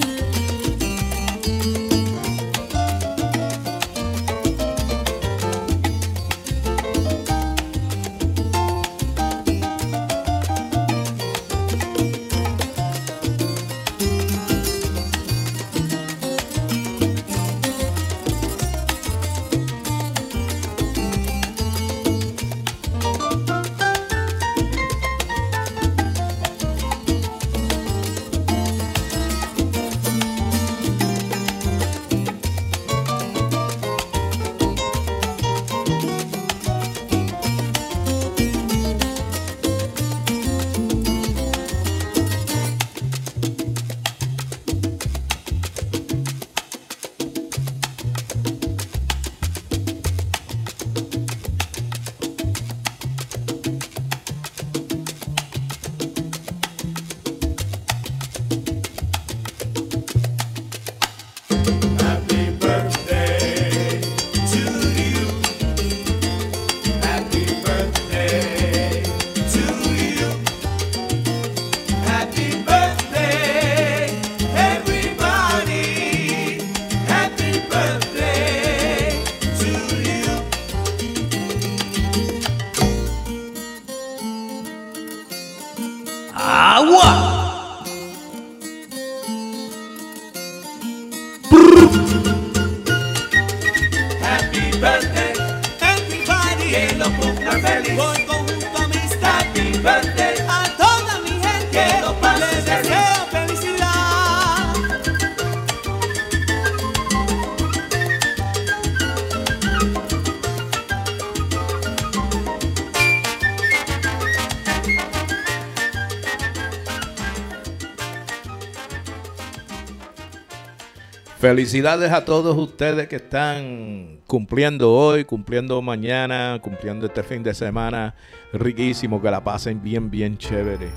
[121.51, 128.15] Felicidades a todos ustedes que están cumpliendo hoy, cumpliendo mañana, cumpliendo este fin de semana
[128.53, 130.87] riquísimo, que la pasen bien, bien chévere.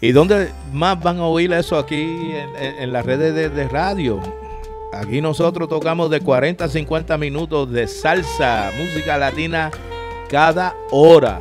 [0.00, 4.18] ¿Y dónde más van a oír eso aquí en, las redes de, de radio?
[4.92, 9.70] Aquí nosotros tocamos de 40 a 50 minutos de salsa, música latina
[10.30, 11.38] cada hora.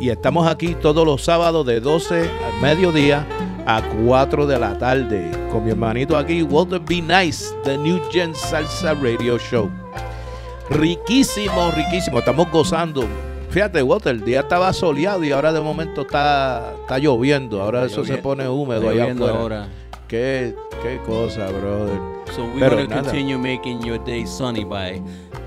[0.00, 3.24] Y estamos aquí todos los sábados de 12 al mediodía
[3.68, 7.02] a 4 de la tarde con mi hermanito aquí, Walter B.
[7.02, 9.70] Nice, The New Gen Salsa Radio Show.
[10.70, 12.18] Riquísimo, riquísimo.
[12.18, 13.04] Estamos gozando.
[13.50, 17.62] Fíjate, Walter, el día estaba soleado y ahora de momento está, está lloviendo.
[17.62, 19.40] Ahora Está eso se pone húmedo Está allá lloviendo afuera.
[19.42, 19.68] ahora.
[20.06, 21.98] Qué, qué cosa, brother.
[22.34, 23.02] So we're Pero going to nada.
[23.10, 25.00] continue making your day sunny by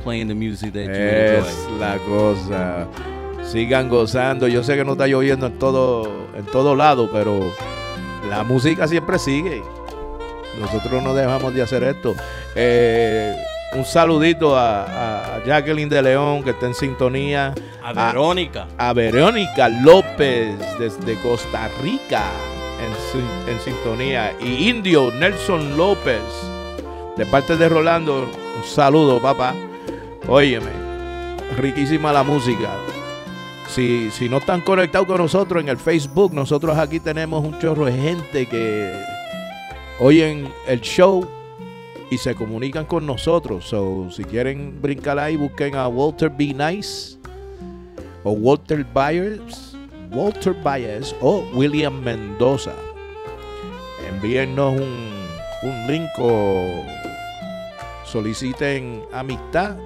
[0.03, 1.79] playing the music that you Es enjoy.
[1.79, 2.87] la cosa.
[3.43, 4.47] Sigan gozando.
[4.47, 6.03] Yo sé que no está lloviendo en todo,
[6.35, 7.39] en todo lado, pero
[8.31, 9.61] la música siempre sigue.
[10.57, 12.15] Nosotros no dejamos de hacer esto.
[12.55, 13.35] Eh,
[13.73, 17.53] un saludito a, Jacqueline de León, que está en sintonía.
[17.83, 18.67] A Verónica.
[18.77, 22.23] A, Verónica López, desde Costa Rica,
[22.79, 24.33] en, en sintonía.
[24.39, 26.21] Y Indio Nelson López,
[27.17, 29.53] de parte de Rolando, un saludo, papá.
[30.25, 30.71] Óyeme,
[31.57, 32.69] riquísima la música.
[33.71, 37.85] Si, si no están conectados con nosotros en el Facebook, nosotros aquí tenemos un chorro
[37.85, 38.93] de gente que
[40.01, 41.25] oyen el show
[42.09, 43.63] y se comunican con nosotros.
[43.69, 46.53] So, si quieren brincar ahí, busquen a Walter B.
[46.53, 47.17] Nice
[48.25, 49.77] o Walter Byers,
[50.11, 52.73] Walter Byers o William Mendoza.
[54.09, 55.13] Envíennos un,
[55.63, 56.83] un link o
[58.03, 59.77] soliciten amistad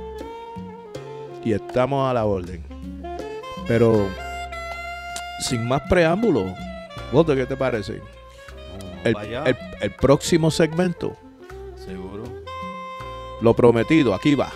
[1.43, 2.74] y estamos a la orden.
[3.67, 4.09] Pero
[5.39, 6.51] sin más preámbulos,
[7.11, 8.01] Walter, ¿qué te parece?
[9.03, 9.15] El-
[9.81, 11.15] el próximo segmento,
[11.85, 12.23] Seguro.
[13.41, 14.51] lo prometido, aquí va.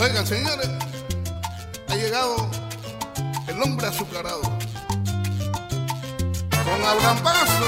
[0.00, 0.68] Oigan, señores,
[1.88, 2.48] ha llegado
[3.48, 4.42] el hombre azucarado.
[6.50, 7.64] Con Abraham Paso.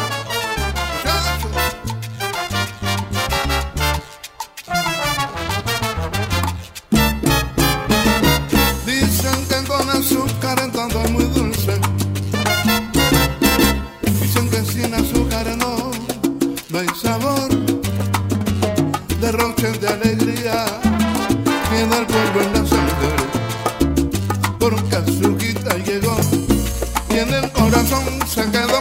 [27.70, 28.81] corazón se quedó.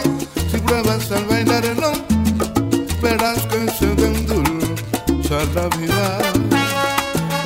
[0.50, 1.92] Si pruebas al bailar el no,
[3.00, 6.18] verás que se endulza la vida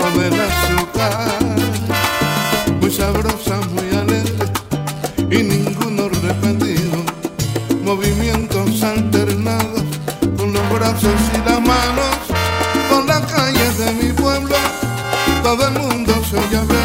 [0.00, 1.40] o de la ciudad.
[2.80, 4.46] Muy sabrosa, muy alegre
[5.30, 7.04] y ninguno repetido.
[7.82, 9.82] Movimientos alternados
[10.36, 12.16] con los brazos y las manos.
[12.90, 14.56] Por las calles de mi pueblo,
[15.42, 16.83] todo el mundo se oye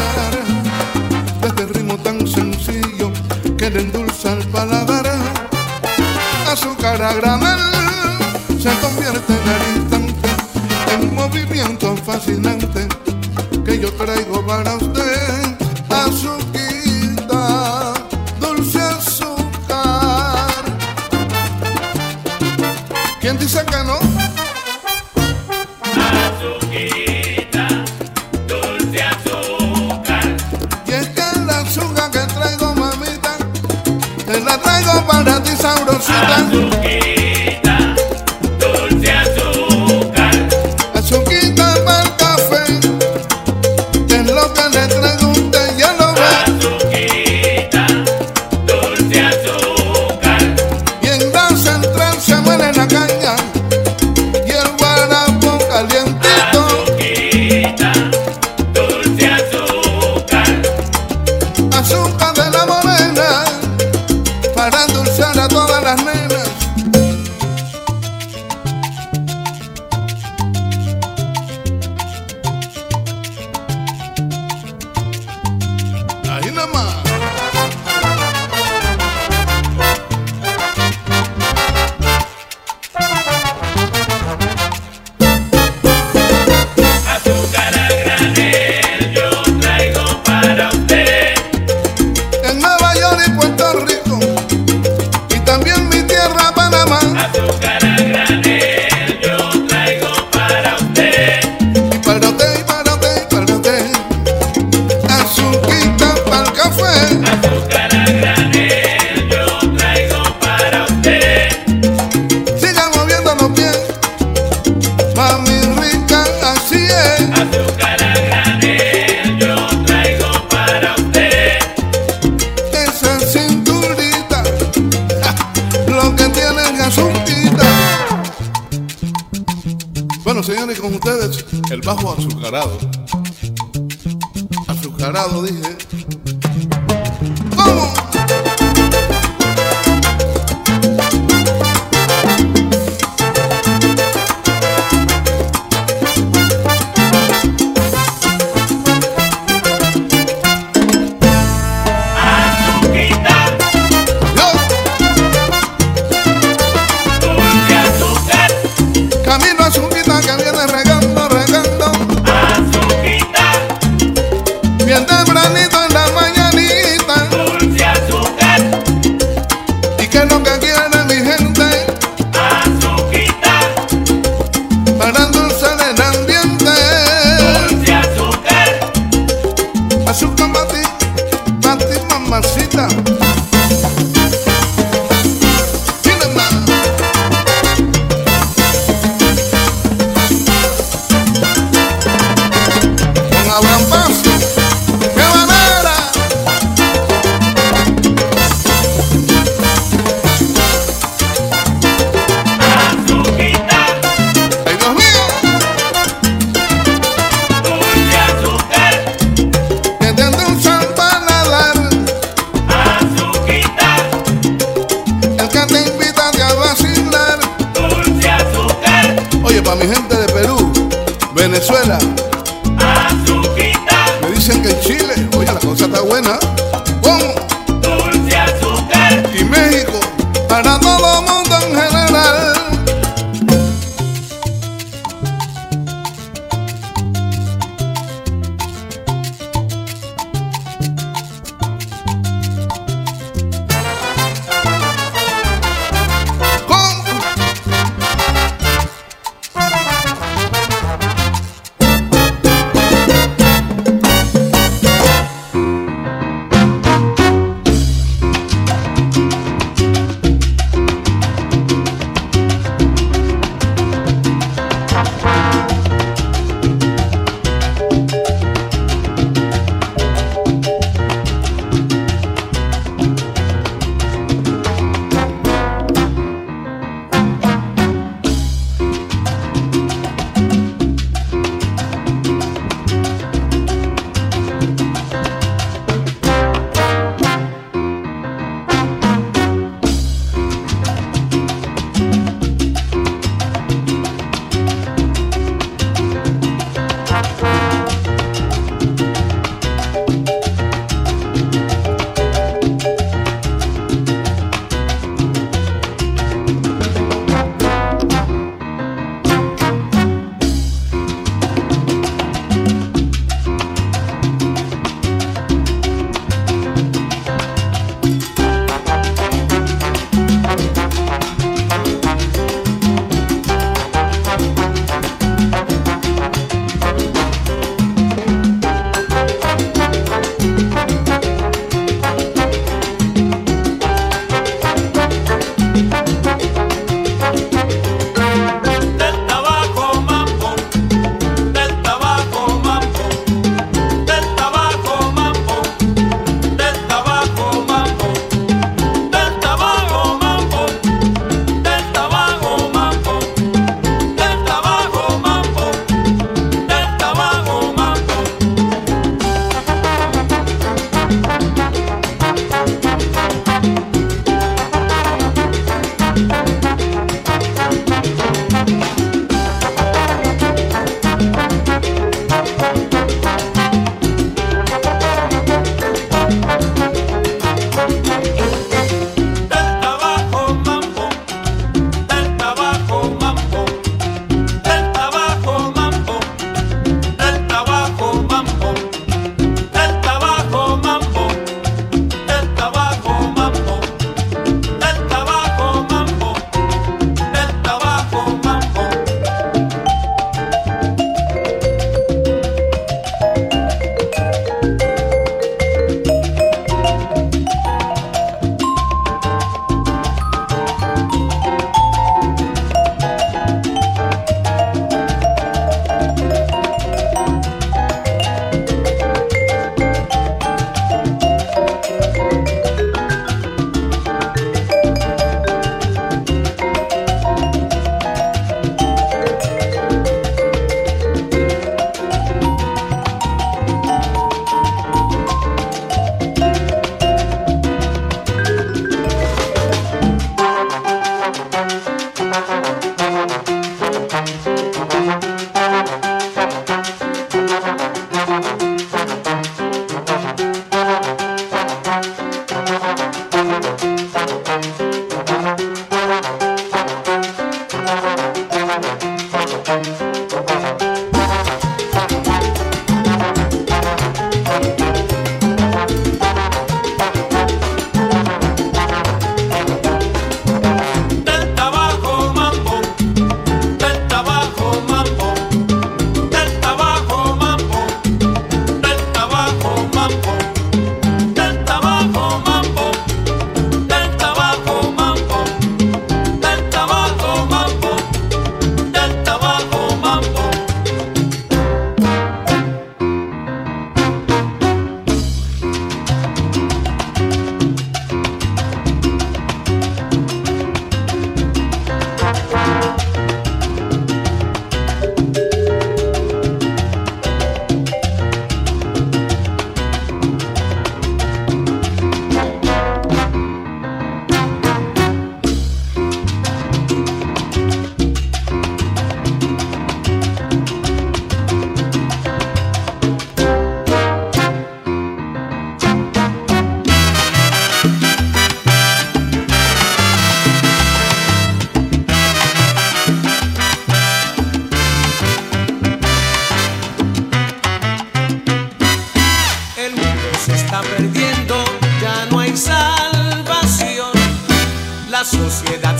[132.50, 132.89] preparado.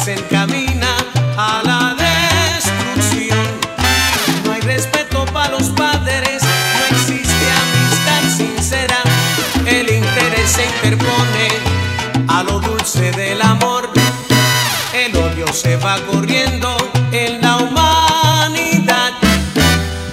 [0.04, 0.96] se encamina
[1.36, 3.46] a la destrucción.
[4.44, 8.96] No hay respeto para los padres, no existe amistad sincera.
[9.66, 11.48] El interés se interpone
[12.28, 13.90] a lo dulce del amor.
[14.94, 16.76] El odio se va corriendo
[17.12, 19.12] en la humanidad.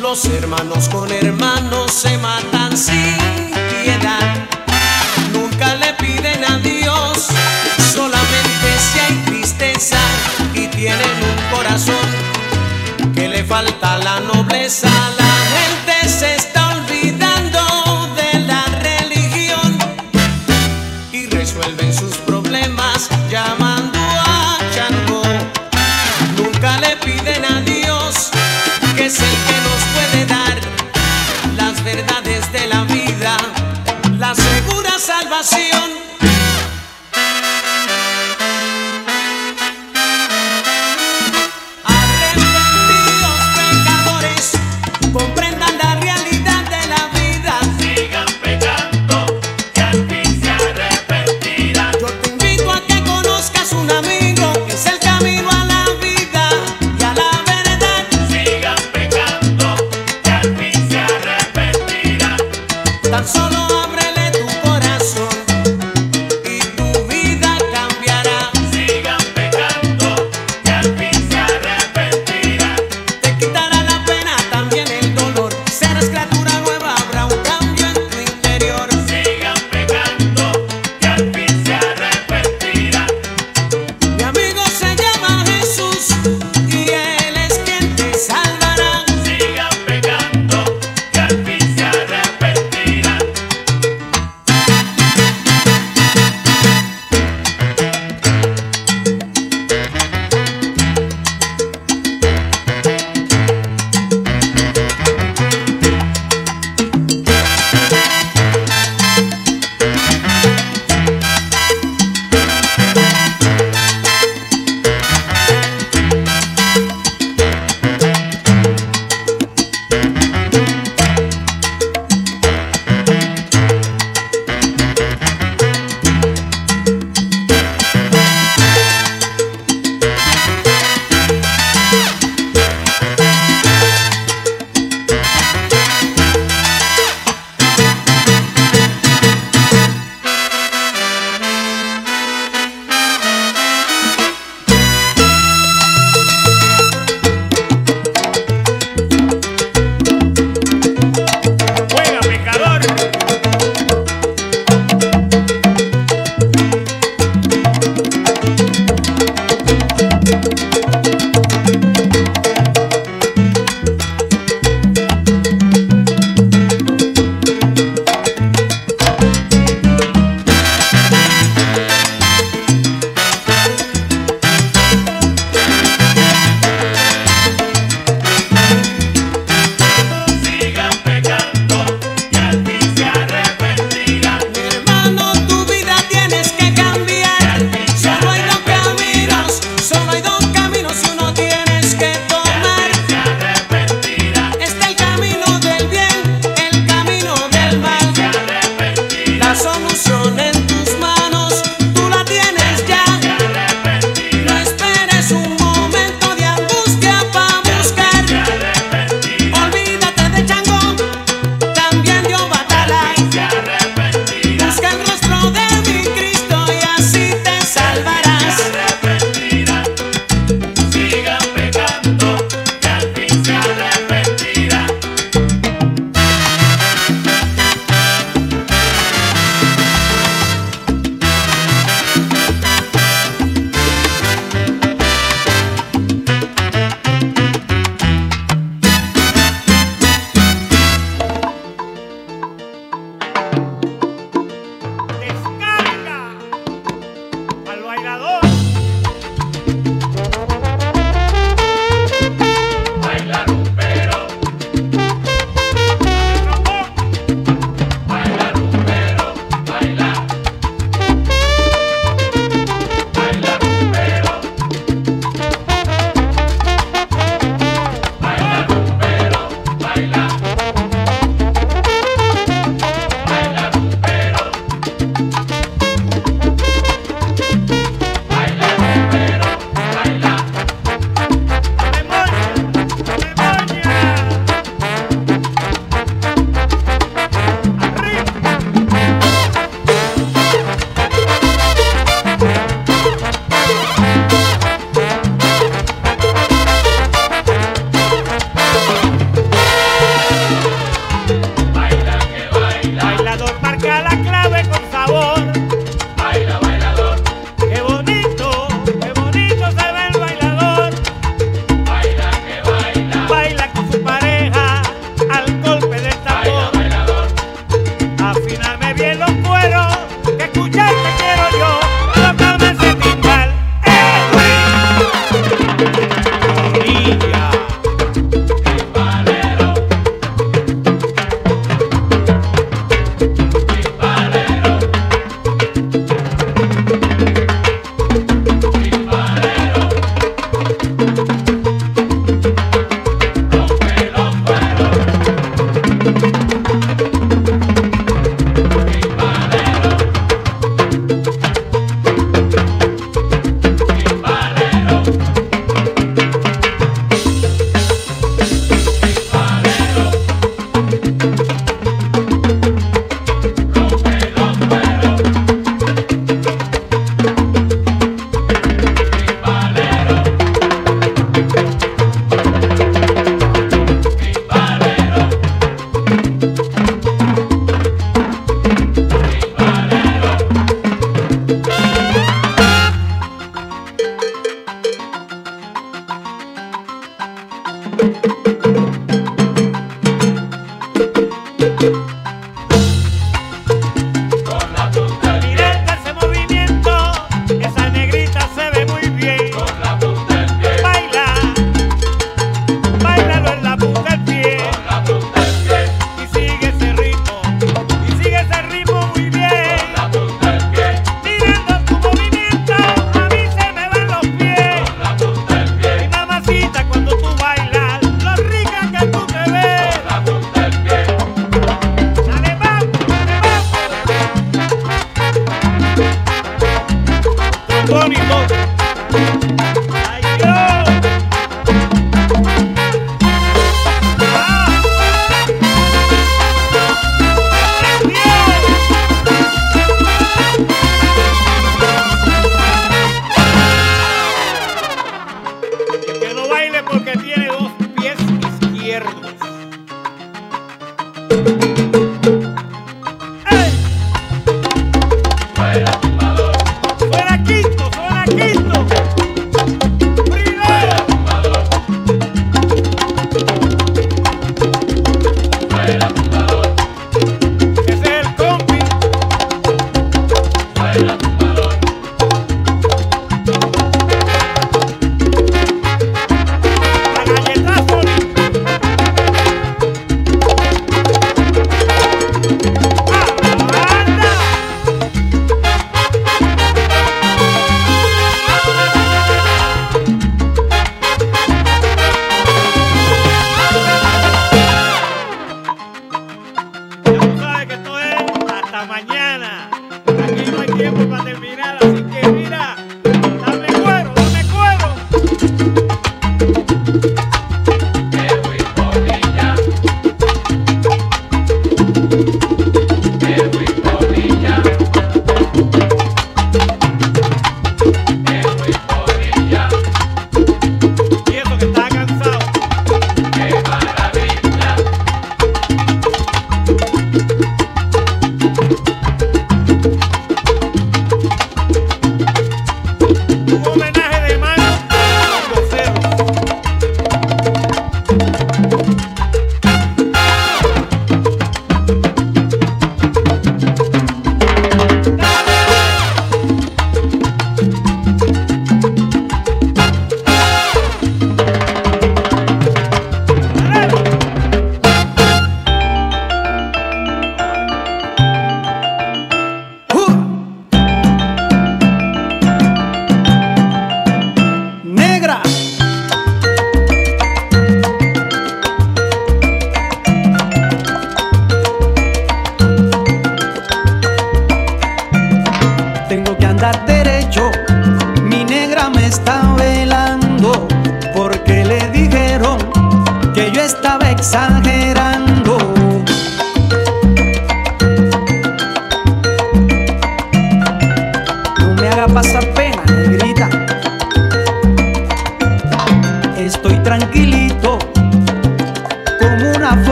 [0.00, 3.23] Los hermanos con hermanos se matan sin
[13.54, 15.23] falta la nobleza.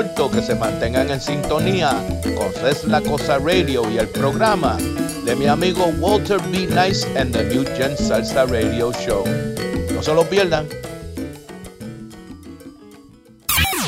[0.00, 1.90] Exhorto que se mantengan en sintonía
[2.36, 4.76] con Es la Cosa Radio y el programa
[5.24, 6.66] de mi amigo Walter B.
[6.66, 9.24] Nice and the New Gen Salsa Radio Show.
[9.92, 10.68] No se lo pierdan.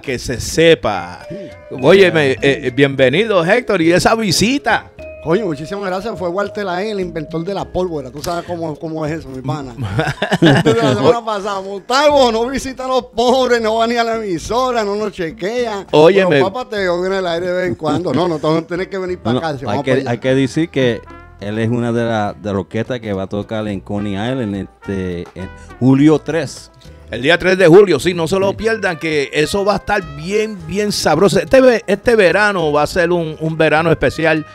[0.00, 1.26] que se sepa.
[1.72, 4.92] Óyeme, eh, bienvenido Héctor y esa visita.
[5.26, 6.16] Coño, muchísimas gracias.
[6.16, 8.12] Fue Walter Laen, el inventor de la pólvora.
[8.12, 9.74] Tú sabes cómo, cómo es eso, mi pana.
[10.40, 14.22] Desde la semana pasada, Montalvo no visita a los pobres, no va ni a la
[14.22, 15.88] emisora, no nos chequea.
[15.90, 16.30] Óyeme.
[16.30, 18.14] Pero papá te en el aire de vez en cuando.
[18.14, 19.58] No, no, tenés que venir para Bueno, acá.
[19.58, 20.10] si hay, que, para allá.
[20.12, 21.00] hay que decir que
[21.40, 24.54] él es una de las de la orquesta que va a tocar en Coney Island
[24.54, 26.70] este, en julio 3.
[27.10, 30.04] El día 3 de julio, sí, no se lo pierdan, que eso va a estar
[30.16, 31.40] bien, bien sabroso.
[31.40, 34.46] Este, este verano va a ser un, un verano especial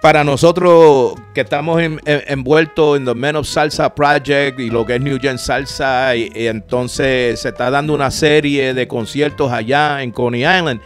[0.00, 4.86] para nosotros que estamos en- en- envueltos en The Men of Salsa Project y lo
[4.86, 6.14] que es New Gen Salsa.
[6.14, 10.80] Y, y entonces se está dando una serie de conciertos allá en Coney Island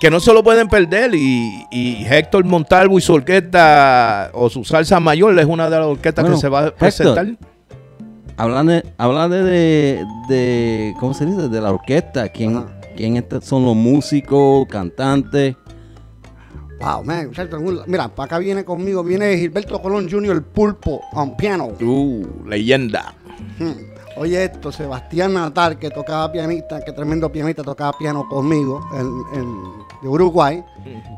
[0.00, 1.14] que no se lo pueden perder.
[1.14, 5.86] Y, y Héctor Montalvo y su orquesta o su salsa mayor es una de las
[5.86, 7.26] orquestas Bueno, que se va a Héctor, presentar.
[8.36, 11.48] Hablando de, hablando de, de- ¿cómo se dice?
[11.48, 12.28] De la orquesta.
[12.30, 12.64] ¿Quién,
[12.96, 15.54] quién está- son los músicos, cantantes?
[16.80, 21.36] Wow, man, muchacho, mira, para acá viene conmigo, viene Gilberto Colón Jr., el pulpo, on
[21.36, 21.66] piano.
[21.80, 23.14] Uh, leyenda.
[23.58, 23.72] Hmm.
[24.16, 29.62] Oye esto, Sebastián Natal, que tocaba pianista, que tremendo pianista, tocaba piano conmigo, en, en-
[30.02, 30.64] de Uruguay,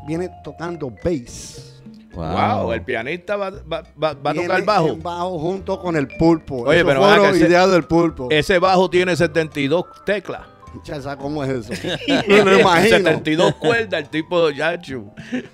[0.05, 1.69] viene tocando bass.
[2.13, 2.73] Wow.
[2.73, 4.87] el pianista va, va- va- va a tocar bajo.
[4.89, 6.57] en bajo junto con el pulpo.
[6.63, 8.27] Oye, Eso pero acá, ese- ideas del pulpo.
[8.29, 10.41] Ese bajo tiene 72 teclas.
[10.85, 11.73] Ya sabes cómo es eso.
[12.27, 12.97] Me lo imagino.
[12.97, 15.05] 72 cuerdas, el tipo de Yachu.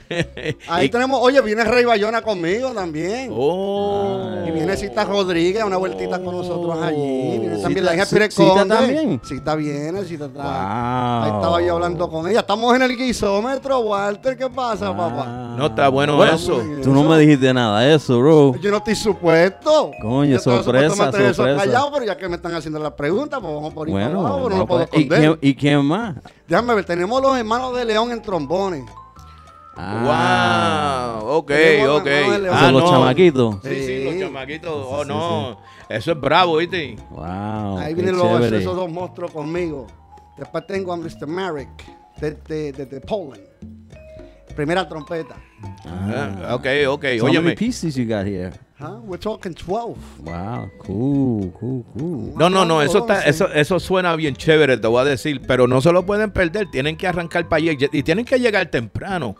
[0.67, 3.30] Ahí tenemos, oye, viene Rey Bayona conmigo también.
[3.33, 4.35] Oh.
[4.48, 7.39] Y viene Cita Rodríguez, una vueltita con nosotros allí.
[7.39, 8.75] Viene también la Cita- hija Pérez Cita Conde.
[8.75, 9.22] también.
[9.23, 10.41] Cita viene, Cita está.
[10.43, 11.23] Wow.
[11.23, 12.39] Ahí estaba yo hablando con ella.
[12.39, 14.38] Estamos en el guisómetro, Walter.
[14.38, 15.56] ¿Qué pasa, papá?
[15.57, 16.61] No está bueno, Bueno, eso.
[16.81, 18.56] Tú no me dijiste nada de eso, bro.
[18.61, 19.91] Yo no estoy supuesto.
[20.01, 21.56] Coño, Yo sorpresa, sorpresa.
[21.57, 24.19] callado, pero ya que me están haciendo la pregunta, pues vamos por ahí para Bueno,
[24.27, 25.08] abajo, no no, lo puedo ¿y.
[25.17, 26.15] quién, y quién más?
[26.47, 28.83] Déjame ver, tenemos los hermanos de León en trombones.
[29.75, 32.05] Wow, ok, Tenemos los ok.
[32.05, 32.57] de León.
[32.59, 33.55] Son los chamaquitos.
[33.63, 34.19] Sí, sí, los Sí.
[34.19, 34.71] chamaquitos.
[34.89, 35.57] Oh, no.
[35.88, 36.95] Eso es bravo, ¿viste?
[37.09, 37.77] Wow.
[37.79, 39.88] Ahí vienen los, esos dos monstruos conmigo.
[40.38, 41.27] Después tengo a Mr.
[41.27, 41.69] Marek
[42.19, 43.41] de, de, de, de Poland.
[44.55, 45.35] Primera trompeta.
[45.85, 47.05] Ah, ok, ok.
[47.19, 48.51] So how many pieces you got here?
[48.80, 49.01] Huh?
[49.03, 49.98] We're talking 12.
[50.24, 52.33] Wow, cool, cool, cool.
[52.38, 55.67] No, no, no, eso, está, eso, eso suena bien chévere, te voy a decir, pero
[55.67, 59.35] no se lo pueden perder, tienen que arrancar para allá y tienen que llegar temprano.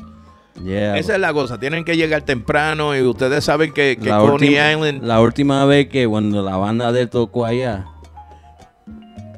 [0.62, 4.20] Yeah, Esa es la cosa, tienen que llegar temprano y ustedes saben que, que la,
[4.20, 5.04] Coney última, Island...
[5.06, 7.86] la última vez que cuando la banda de él tocó allá,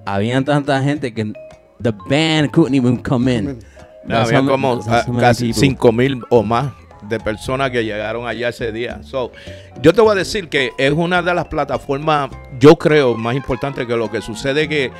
[0.07, 1.31] había tanta gente que
[1.79, 3.59] the band couldn't even come in.
[4.09, 5.67] Había como ah, casi people.
[5.67, 6.80] 5 mil o más
[7.11, 9.03] de personas que llegaron allá ese día.
[9.03, 9.31] So,
[9.83, 13.85] yo te voy a decir que es una de las plataformas, yo creo, más importantes
[13.85, 14.91] que lo que sucede que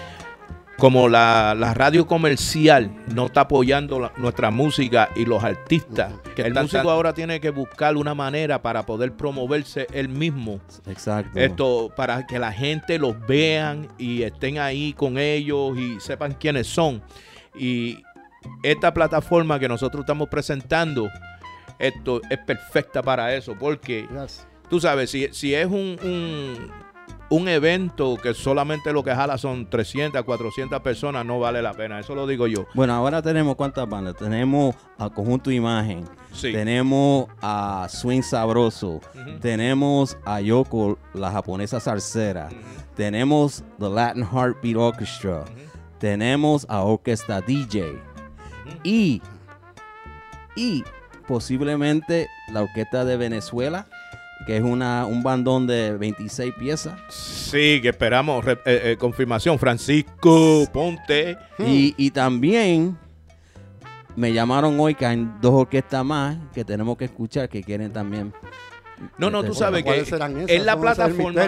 [0.78, 6.42] como la, la radio comercial no está apoyando la- nuestra música y los artistas, que
[6.42, 10.60] el músico ahora tiene que buscar una manera para poder promoverse él mismo.
[10.88, 11.38] Exacto.
[11.40, 16.66] Esto para que la gente los vean y estén ahí con ellos y sepan quiénes
[16.66, 17.04] son.
[17.56, 18.00] Y
[18.64, 21.08] esta plataforma que nosotros estamos presentando,
[21.82, 24.08] esto es perfecta para eso, porque
[24.70, 26.72] tú sabes, si, si es un, un,
[27.32, 32.00] un evento que solamente lo que jala son 300, 400 personas, no vale la pena,
[32.00, 32.66] eso lo digo yo.
[32.74, 34.16] Bueno, ahora tenemos cuántas bandas.
[34.18, 36.04] Tenemos a Conjunto Imagen.
[36.34, 36.52] Sí.
[36.52, 39.00] Tenemos a Swing Sabroso.
[39.40, 42.50] Tenemos a Yoko, la japonesa zarcera.
[42.96, 45.46] Tenemos The Latin Heartbeat Orchestra.
[46.00, 47.98] Tenemos a Orquesta DJ.
[48.84, 49.22] Y,
[50.56, 50.84] y
[51.32, 53.88] posiblemente la Orquesta de Venezuela,
[54.46, 57.00] que es una, un bandón de 26 piezas.
[57.08, 59.58] Sí, que esperamos eh, eh, confirmación.
[59.58, 61.38] Francisco Ponte.
[61.58, 62.98] Y, y también
[64.18, 68.34] me llamaron hoy que hay dos orquestas más que tenemos que escuchar que quieren también.
[69.18, 70.00] No, no, tú sabes que
[70.48, 71.42] es la plataforma,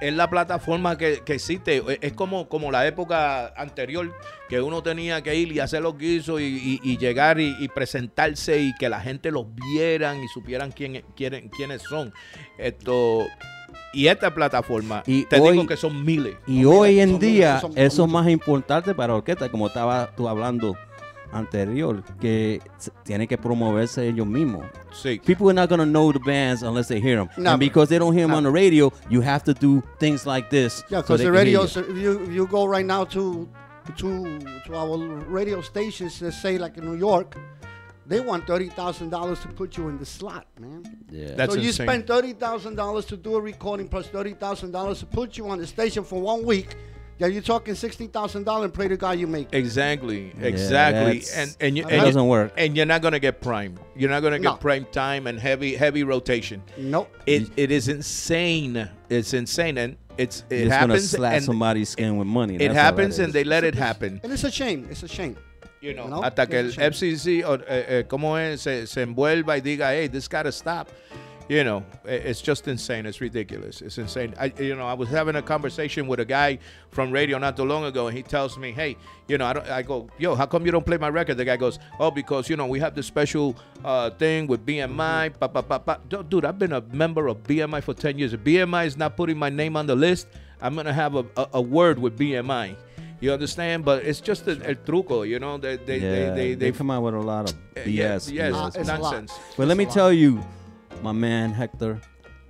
[0.00, 1.82] es la plataforma que, que existe.
[2.00, 4.12] Es como, como la época anterior
[4.48, 7.68] que uno tenía que ir y hacer los guisos y, y- y llegar y, y
[7.68, 12.12] presentarse y que la gente los vieran y supieran quién, quién- quiénes son.
[12.58, 13.26] Esto
[13.94, 16.34] y esta plataforma, Y te hoy- digo que son miles.
[16.46, 20.76] Y hoy en día eso es más importante para la orquesta, como estaba tú hablando
[21.32, 24.66] anterior, que s- tienen que promoverse ellos mismos.
[24.92, 25.20] Sí.
[25.24, 27.28] People are not going to know the bands unless they hear them.
[27.36, 30.26] No, and because they don't hear them on the radio, you have to do things
[30.26, 30.82] like this.
[30.90, 31.80] Yeah, because they the radio, you.
[31.80, 33.48] if you, if you go right now to
[33.96, 34.96] to to our
[35.28, 37.36] radio stations, let's say like in New York,
[38.06, 40.82] they want thirty thousand dollars to put you in the slot, man.
[41.10, 41.34] Yeah.
[41.34, 41.86] That's so you insane.
[41.86, 45.48] spend thirty thousand dollars to do a recording plus thirty thousand dollars to put you
[45.48, 46.76] on the station for one week.
[47.22, 49.46] Yeah, you're talking sixty thousand dollars and pray to God you make.
[49.52, 49.56] it.
[49.56, 52.52] Exactly, exactly, that's- and and you, and you- doesn't work.
[52.56, 53.78] and you're not gonna get prime.
[53.94, 54.56] You're not gonna get No.
[54.56, 56.64] prime time and heavy heavy rotation.
[56.76, 57.08] Nope.
[57.26, 58.88] It it is insane.
[59.08, 62.56] It's insane, and it's it You're just gonna slap and somebody's skin with money.
[62.56, 64.20] it That's all happens, and they let it happen.
[64.24, 64.88] And it's a shame.
[64.90, 65.36] It's a shame.
[65.80, 66.86] You know, You know, hasta que el shame.
[66.90, 70.88] FCC o eh, eh, como es se, se envuelva y diga, hey, this gotta stop.
[71.48, 73.04] You know, it's just insane.
[73.04, 73.82] It's ridiculous.
[73.82, 74.32] It's insane.
[74.40, 76.58] I, you know, I was having a conversation with a guy
[76.90, 78.96] from radio not too long ago, and he tells me, "Hey,
[79.28, 81.44] you know, I, don't, I go, yo, how come you don't play my record?" The
[81.44, 85.48] guy goes, "Oh, because you know we have this special uh, thing with BMI." Pa,
[85.48, 85.98] pa, pa, pa.
[86.08, 88.32] Dude, Dude, I've been a member of BMI for ten years.
[88.32, 90.28] If BMI is not putting my name on the list,
[90.60, 92.76] I'm gonna have a, a, a word with BMI.
[93.20, 93.84] You understand?
[93.84, 95.58] But it's just a, el truco, you know.
[95.58, 97.86] They they yeah, they they, they, come out with a lot of Uh, BS.
[97.86, 98.66] yes, yes, BS.
[98.68, 99.02] it's It's a lot.
[99.12, 99.32] nonsense.
[99.56, 100.40] But let me tell you,
[101.02, 102.00] my man Hector,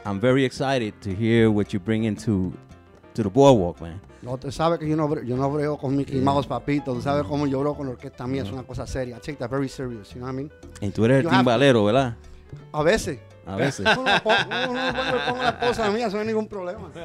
[0.05, 2.53] I'm very excited to hear what you bring into
[3.15, 4.01] to the boardwalk, man.
[4.23, 6.93] No, tú sabes que yo no, yo no brego con Mickey Mouse, papito.
[6.95, 8.43] Tú sabes cómo yo brego con la orquesta mía.
[8.43, 9.17] Es una cosa seria.
[9.17, 10.11] I take that very serious.
[10.15, 10.51] You know what I mean?
[10.81, 12.17] Y tú eres el You have to- timbalero, ¿verdad?
[12.73, 13.19] A veces.
[13.47, 13.85] A veces.
[13.97, 16.47] No, no, pon- no, no, no, pongo- pongo la esposa mía, eso no hay ningún
[16.47, 16.91] problema.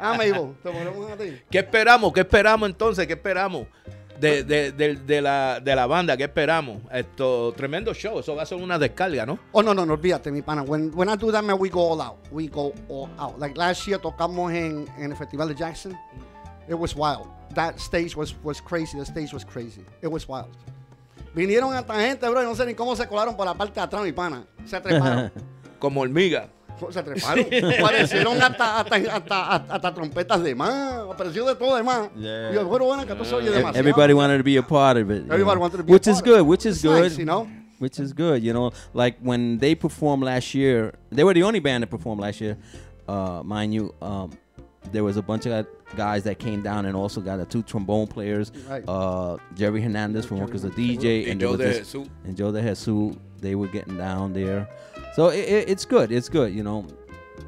[0.00, 1.36] ah, Mabel, te ponemos a ti.
[1.50, 2.12] ¿Qué esperamos?
[2.12, 3.06] ¿Qué esperamos entonces?
[3.06, 3.66] ¿Qué esperamos?
[4.20, 6.82] De, de, de, de la, de la banda, ¿qué esperamos?
[6.90, 9.38] Esto, tremendo show, eso va a ser una descarga, ¿no?
[9.52, 10.62] Oh, no, no, no olvídate, mi pana.
[10.62, 12.16] When, when I do that, man, we go all out.
[12.30, 13.38] We go all out.
[13.38, 15.98] Like last year tocamos en, en el Festival de Jackson.
[16.68, 17.28] It was wild.
[17.54, 18.98] That stage was, was crazy.
[18.98, 19.84] The stage was crazy.
[20.02, 20.50] It was wild.
[21.34, 23.82] Vinieron hasta gente, bro, y no sé ni cómo se colaron por la parte de
[23.82, 24.46] atrás, mi pana.
[24.64, 25.30] Se treparon.
[25.78, 26.48] Como hormiga.
[26.90, 27.46] se treparon.
[27.80, 31.10] Aparecieron hasta, hasta, hasta, hasta, hasta trompetas de más.
[31.10, 32.10] Apareció de todo de más.
[32.14, 32.50] Yeah.
[32.50, 33.78] Y yo, bueno, bueno, que tú se oye demasiado.
[33.78, 35.24] Everybody wanted to be a part of it.
[35.24, 35.60] Everybody know.
[35.60, 36.38] wanted to be a which is part of it.
[36.38, 36.46] good.
[36.46, 37.02] Which is It's good.
[37.02, 37.48] nice, you know?
[37.78, 38.42] Which is good.
[38.42, 42.20] You know, like when they performed last year, they were the only band that performed
[42.22, 42.56] last year.
[43.06, 44.30] Uh, mind you, um,
[44.92, 48.06] there was a bunch of guys that came down and also got the two trombone
[48.06, 48.50] players.
[48.68, 48.82] Right.
[48.88, 52.08] Uh, Jerry Hernandez from Workers the DJ Y and Joe there was De Jesus.
[52.24, 53.16] and Joe De Jesus.
[53.40, 54.68] They were getting down there,
[55.16, 56.12] so it, it, it's good.
[56.12, 56.54] It's good.
[56.54, 56.86] You know.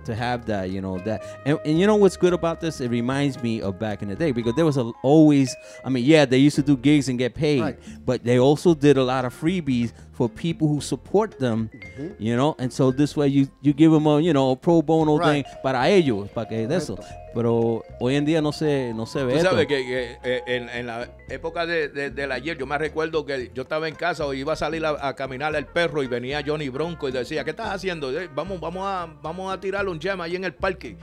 [0.05, 2.81] To have that, you know that, and, and you know what's good about this?
[2.81, 5.55] It reminds me of back in the day because there was a, always.
[5.85, 7.79] I mean, yeah, they used to do gigs and get paid, Right.
[8.07, 11.71] but they also did a lot of freebies for people who support them,
[12.19, 12.57] you know.
[12.59, 15.45] And so this way, you you give them a you know a pro bono Right.
[15.47, 16.99] thing para ellos, para que de eso.
[17.35, 19.51] Pero hoy en día no se no se ve Tú esto.
[19.51, 23.25] sabes que, que, eh, en, en la época de, de- del ayer, yo me recuerdo
[23.25, 26.09] que yo estaba en casa o iba a salir a, a caminar el perro y
[26.09, 28.11] venía Johnny Bronco y decía, ¿qué estás haciendo?
[28.19, 30.97] "Eh, Vamos, vamos, a, vamos a tirarle un jam ahí en el parque.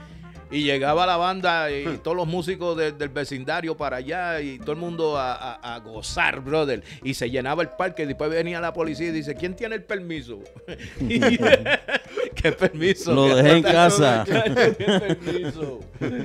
[0.50, 1.98] Y llegaba la banda y Hmm.
[1.98, 5.78] todos los músicos de- del vecindario para allá y todo el mundo a, a- a
[5.80, 6.82] gozar, brother.
[7.02, 8.04] Y se llenaba el parque.
[8.04, 10.38] Y después venía la policía y dice, ¿quién tiene el permiso?
[12.34, 13.12] ¿Qué permiso?
[13.12, 14.24] Lo dejé en casa.
[14.24, 15.80] ¿Qué permiso?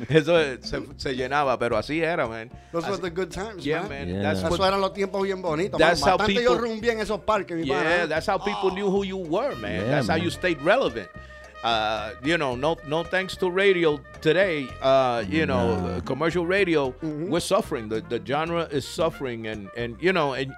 [0.10, 2.50] Eso se, se llenaba, pero así era, man.
[2.72, 4.08] Those were the good times, Yeah, man.
[4.08, 4.22] Yeah.
[4.22, 5.80] That's Eso what- eran los tiempos bien bonitos.
[5.80, 6.10] That's man.
[6.12, 7.66] how Bastante yo people- rumbié en esos parques, mi.
[7.66, 9.82] Yeah, that's how people knew who you were, man.
[9.86, 11.08] Yeah, that's how you stayed relevant.
[11.64, 14.68] Uh, you know, no, no thanks to radio today.
[14.82, 17.30] Uh, you know, uh, commercial radio, Mm-hmm.
[17.30, 17.88] we're suffering.
[17.90, 20.52] The the genre is suffering, and and you know, and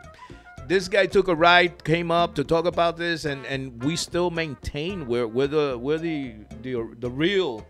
[0.68, 4.30] this guy took a ride, came up to talk about this, and and we still
[4.32, 7.66] maintain we're we're the we're the the the real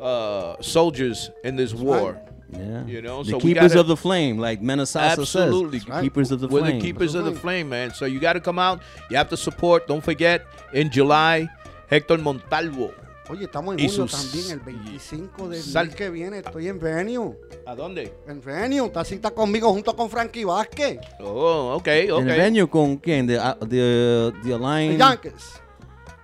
[0.00, 2.20] uh, soldiers in this war.
[2.50, 2.86] Yeah.
[2.86, 5.80] You know, the so we keepers gotta- of the flame, like Menasasa Absolutely.
[5.80, 6.00] says.
[6.00, 6.78] Keepers of the We're flame.
[6.78, 7.92] the keepers of the flame, man.
[7.92, 8.80] So you got to come out.
[9.10, 9.86] You have to support.
[9.86, 11.46] Don't forget, in July,
[11.90, 12.90] Héctor Montalvo.
[13.30, 16.38] Oye, estamos en sus- también, el 25 de Sal- mes que viene.
[16.38, 17.36] Estoy en Venue.
[17.66, 18.10] ¿A dónde?
[18.26, 18.86] En Venue.
[18.86, 20.98] Está cita conmigo junto con Frankie Vázquez.
[21.20, 22.20] Oh, ok, En ok.
[22.20, 23.26] el venue con quién?
[23.26, 25.60] The, uh, the, the The Yankees.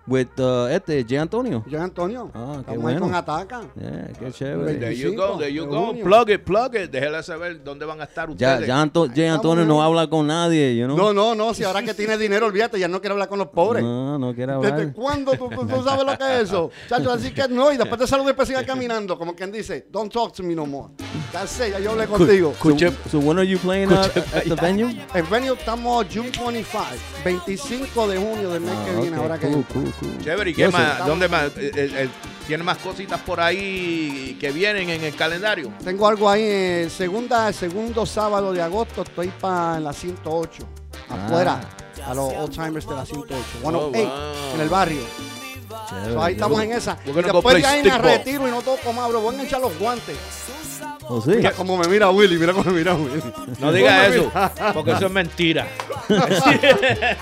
[0.07, 1.21] With uh, este, J.
[1.23, 1.65] Antonio.
[1.67, 2.31] Yo, Antonio.
[2.35, 3.01] Ah, qué bueno.
[3.01, 3.63] con Ataca.
[3.75, 4.75] Yeah, qué chévere.
[4.79, 5.95] There you go, there you go.
[6.03, 6.91] Plug it, plug it.
[6.91, 8.69] Déjela saber dónde van a estar Ya, ustedes.
[8.69, 9.33] ya Anto- J.
[9.33, 10.97] Antonio no habla con nadie, you know?
[10.97, 11.55] No, no, no.
[11.55, 13.83] Si ahora que tiene dinero, olvídate, ya no quiere hablar con los pobres.
[13.83, 14.93] No, no quiere ¿Desde hablar.
[14.93, 16.71] cuándo tú, tú- tú sabes lo que es eso?
[16.89, 19.87] Chacho, así que no, y después te saludo y después sigas caminando, como quien dice,
[19.91, 20.93] don't talk to me no more.
[21.33, 22.53] That's it, ya yo hablé contigo.
[22.63, 22.77] So,
[23.11, 24.03] so when are you playing uh,
[24.35, 24.95] at the venue?
[25.15, 26.85] En venue estamos June 25,
[27.25, 30.19] 25 de junio del mes que Ah, viene, ok, ahora que cool, cool, cool.
[30.23, 31.07] Chévere, ¿y qué más?
[31.07, 31.45] ¿Dónde más?
[31.57, 32.09] Eh, eh, eh,
[32.47, 35.73] ¿Tiene más cositas por ahí que vienen en el calendario?
[35.83, 40.63] Tengo algo ahí, eh, segunda, segundo sábado de agosto, estoy para la 108,
[41.09, 41.61] afuera,
[42.07, 44.55] a los old timers de la 108, 108, wow.
[44.55, 45.01] en el barrio.
[45.89, 46.13] Chévere.
[46.13, 46.99] So, ahí estamos en esa.
[47.05, 48.03] Después ahí me stickball.
[48.03, 49.21] retiro y no toco más, bro.
[49.21, 50.17] Voy a echar los guantes.
[51.09, 51.33] Oh, sí.
[51.37, 53.23] Mira cómo me mira Willy, mira cómo me mira Willy.
[53.59, 55.67] No diga ¿Cómo me eso, porque eso es mentira.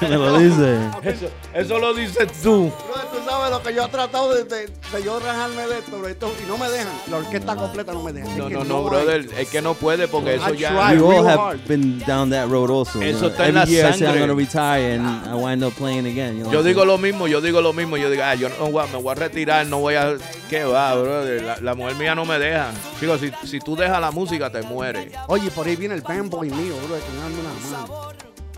[0.00, 0.78] Me lo dice.
[1.04, 2.66] Eso, eso lo dices tú.
[2.66, 5.98] Bro, tú sabes lo que yo he tratado de, de, de yo rajarme de esto,
[5.98, 6.88] bro, esto, y no me dejan.
[7.10, 8.36] La orquesta completa no me dejan.
[8.38, 8.84] No, Es no, no, hay.
[8.90, 9.28] brother.
[9.38, 10.72] Es que no puede porque eso I ya.
[10.92, 11.60] We all have hard.
[11.68, 13.00] been down that road also.
[13.00, 14.18] Eso está en Every la sangre.
[14.18, 16.38] going to retire and I wind up playing again.
[16.38, 17.96] You know Yo what I'm digo lo mismo, yo digo lo mismo.
[17.96, 20.16] Yo digo, ah, yo no me voy a retirar, no voy a.
[20.50, 21.42] ¿Qué va, brother?
[21.42, 22.70] La, la mujer mía no me deja.
[22.98, 25.12] Chico, si, si tú dejas la música, te mueres.
[25.28, 28.08] Oye, por ahí viene el fanboy mío, bro, que me una mano.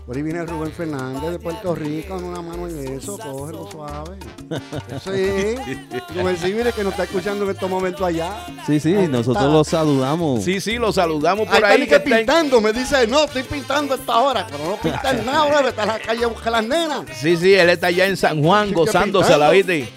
[0.05, 4.15] Por ahí viene Rubén Fernández de Puerto Rico, con una mano en eso, cógelo suave.
[5.03, 5.55] Sí,
[6.15, 8.45] Rubén sí, mire que nos está escuchando en estos momentos allá.
[8.65, 9.53] Sí, sí, Ahí nosotros está.
[9.53, 10.43] lo saludamos.
[10.45, 11.79] Sí, sí, lo saludamos por Ahí está ahí.
[11.79, 14.63] ni que que está en- pintando, me dice, no, estoy pintando a esta hora, pero
[14.63, 17.01] no pintan nada, bro, está en la calle a buscar las nenas.
[17.19, 19.89] Sí, sí, él está allá en San Juan ¿Qué gozándose, ¿la viste?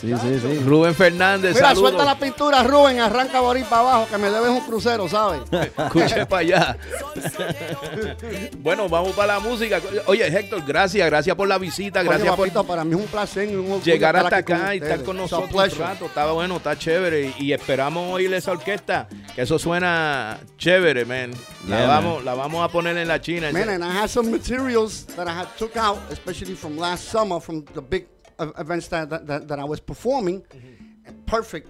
[0.00, 0.58] Sí, sí, sí.
[0.64, 1.90] Rubén Fernández, Mira, saludos.
[1.90, 5.40] suelta la pintura, Rubén, arranca por ahí para abajo, que me debes un crucero, ¿sabes?
[5.50, 6.76] Escuche para allá.
[8.58, 9.80] bueno, vamos para la música.
[10.06, 13.06] Oye, Héctor, gracias, gracias por la visita, Oye, gracias por papito, para mí es un
[13.06, 16.06] placer un llegar hasta acá y estar con nosotros un rato.
[16.06, 17.34] Está bueno, está chévere.
[17.38, 21.30] Y esperamos oír esa orquesta, que eso suena chévere, man.
[21.66, 23.50] La, Yeah, vamos, la vamos a poner en la China.
[23.52, 27.40] Man, and I had some materials that I had took out, especially from last summer,
[27.40, 28.06] from the big
[28.38, 30.42] events that, that, that, that I was performing.
[31.26, 31.68] Perfect.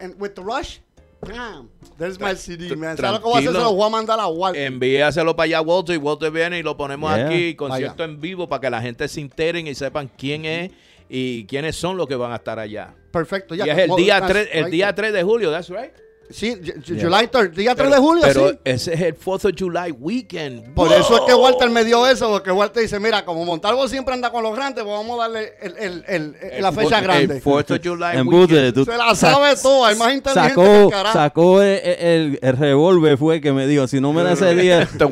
[0.00, 0.80] And with the rush,
[1.20, 1.68] bam,
[1.98, 2.96] there's my CD, man.
[2.96, 3.52] ¿Sabes lo que voy a hacer?
[3.52, 4.62] Se lo voy a mandar a Walter.
[4.62, 7.26] Envíaselo para allá a Walter y Walter viene y lo ponemos Yeah.
[7.26, 10.70] aquí, concierto en vivo para que la gente se enteren y sepan quién es
[11.08, 12.94] y quiénes son los que van a estar allá.
[13.10, 13.66] Perfecto, ya.
[13.66, 15.10] y es el Well, día that's 3, el right día there.
[15.10, 15.92] 3 de julio, that's right.
[16.30, 16.74] Sí, Yeah.
[17.08, 18.58] July 3, día 3 Pero- de julio, Pero sí.
[18.64, 20.74] ese es el 4th of July weekend.
[20.74, 21.32] Por eso es que.
[21.34, 24.84] Walter me dio eso, porque Walter dice, mira, como Montalvo siempre anda con los grandes,
[24.84, 27.40] pues vamos a darle el- el- el- el- la fecha el grande.
[27.42, 28.74] 4th of July weekend.
[28.74, 31.12] tú- Se la sabe todo, hay más inteligente que Sacó, el carajo.
[31.18, 34.86] sacó el, el, el revólver fue que me dijo, si no me da ese día,
[34.98, 35.06] Te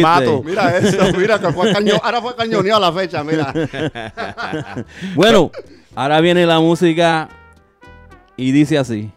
[0.00, 0.42] mato.
[0.42, 3.52] Mira eso, mira que fue caño, ahora fue cañoneado la fecha, mira.
[5.14, 5.50] Bueno,
[5.94, 7.28] ahora viene la música
[8.36, 9.10] y dice así.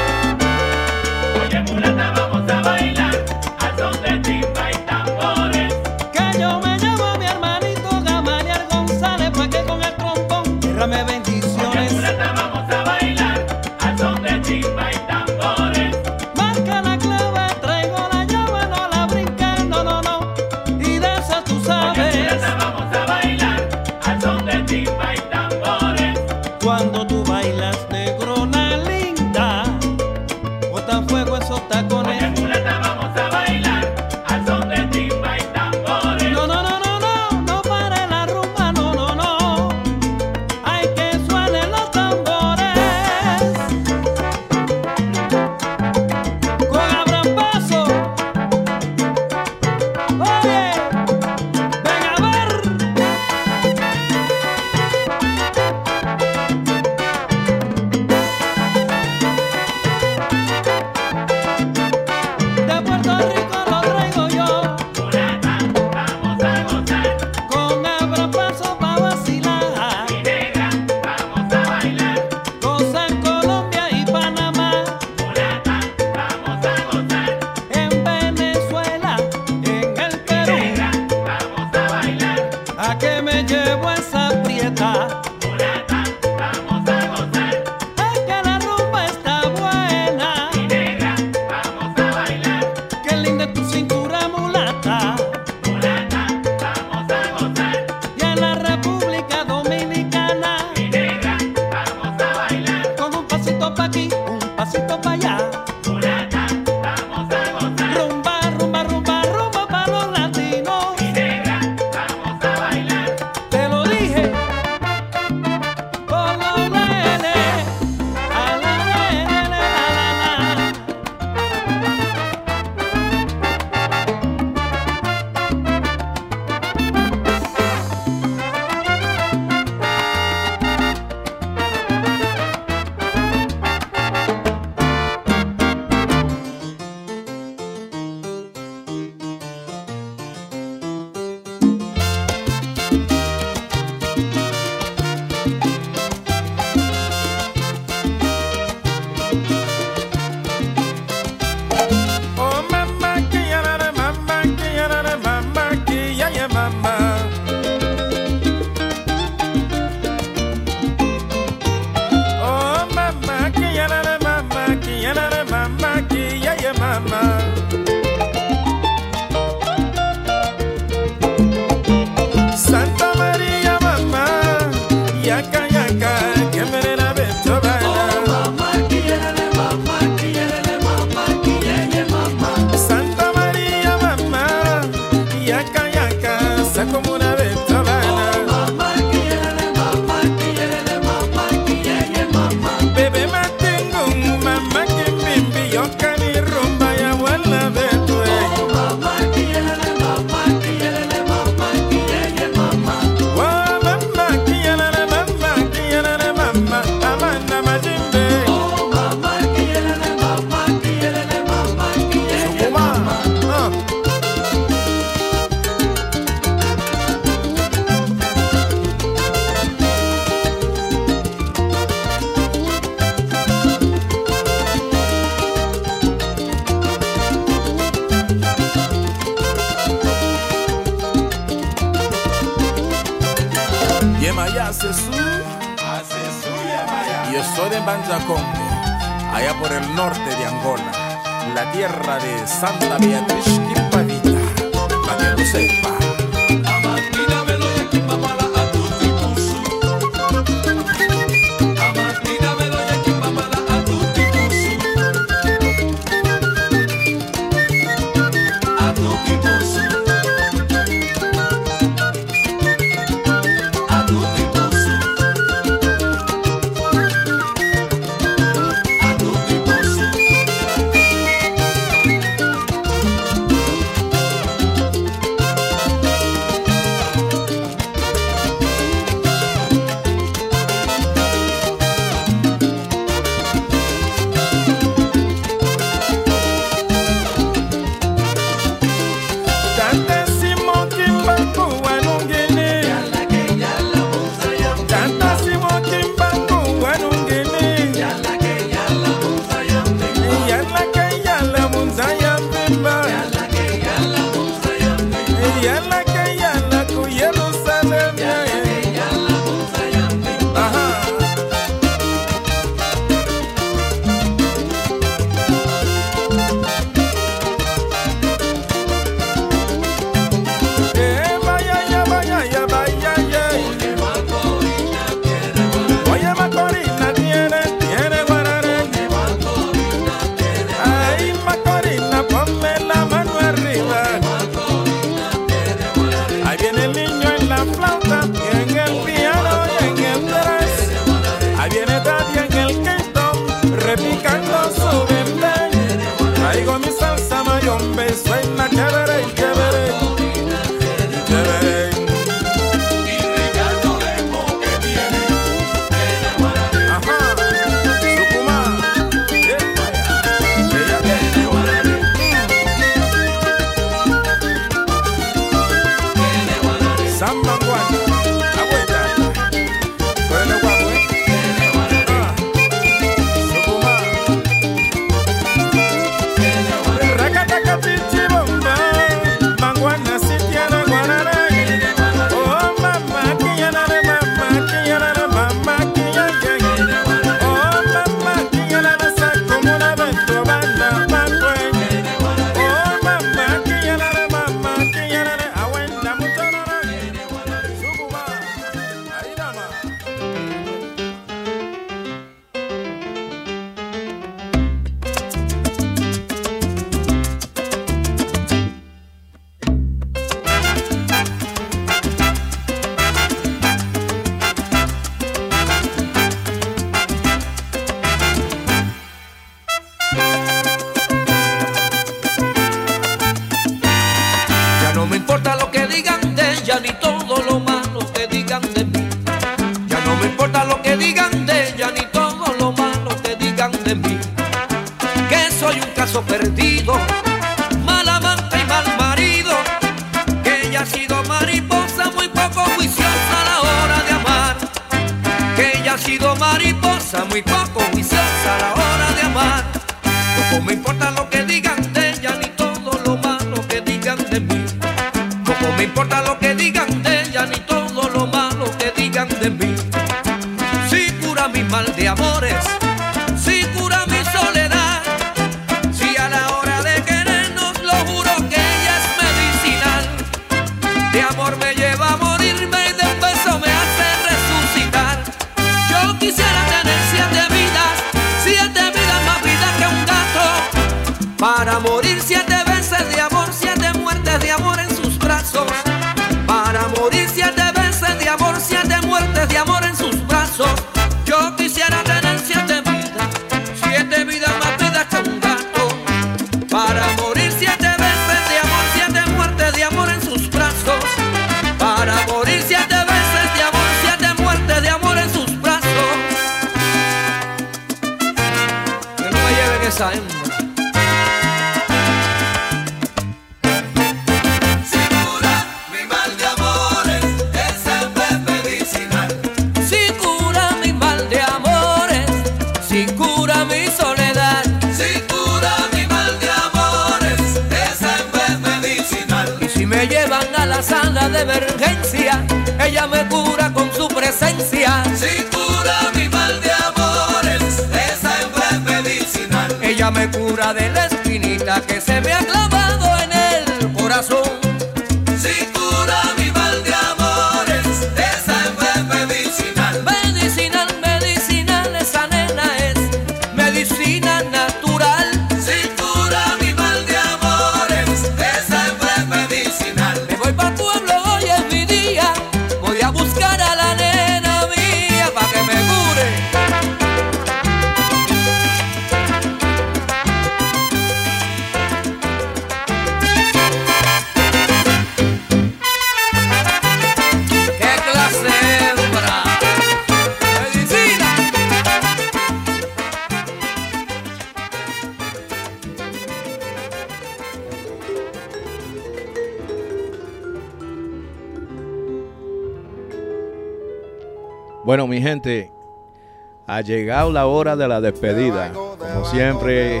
[597.66, 598.72] Hora de la despedida.
[598.72, 600.00] Como siempre,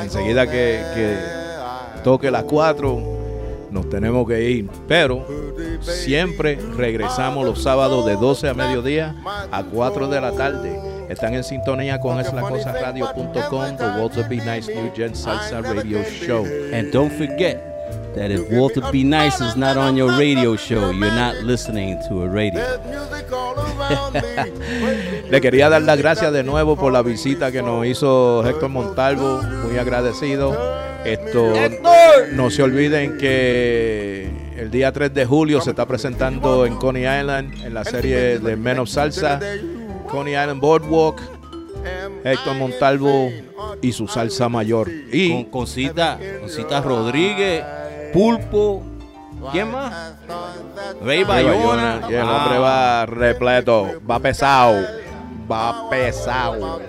[0.00, 1.18] enseguida que, que
[2.04, 3.02] toque las 4,
[3.70, 4.70] nos tenemos que ir.
[4.86, 5.26] Pero
[5.80, 9.16] siempre regresamos los sábados de 12 a mediodía
[9.50, 10.80] a 4 de la tarde.
[11.08, 14.36] Están en sintonía con eslacosaradio.com, The Walter B.
[14.36, 16.44] Nice New Gen Salsa Radio Show.
[16.72, 17.68] And don't forget
[18.14, 19.04] that if Walter B.
[19.04, 22.60] Nice is not on your radio show, you're not listening to a radio.
[25.30, 29.42] Le quería dar las gracias de nuevo por la visita que nos hizo Héctor Montalvo,
[29.42, 30.56] muy agradecido.
[31.04, 31.52] Esto
[32.32, 37.64] no se olviden que el día 3 de julio se está presentando en Coney Island
[37.64, 39.38] en la serie de Men of Salsa,
[40.10, 41.20] Coney Island Boardwalk,
[42.24, 43.30] Héctor Montalvo
[43.82, 44.90] y su salsa mayor.
[45.12, 47.62] Y Con Concita, Concita Rodríguez,
[48.12, 48.82] Pulpo,
[49.52, 50.14] ¿quién más?
[51.04, 52.00] Rey Bayona.
[52.10, 52.36] Y el Ah.
[52.44, 54.84] hombre va repleto, va pesado,
[55.50, 56.80] va pesado.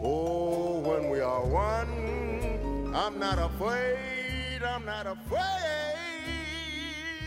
[2.93, 5.41] I'm not afraid, I'm not afraid.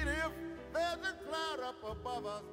[0.05, 0.31] If
[0.73, 2.43] there's a cloud up above us,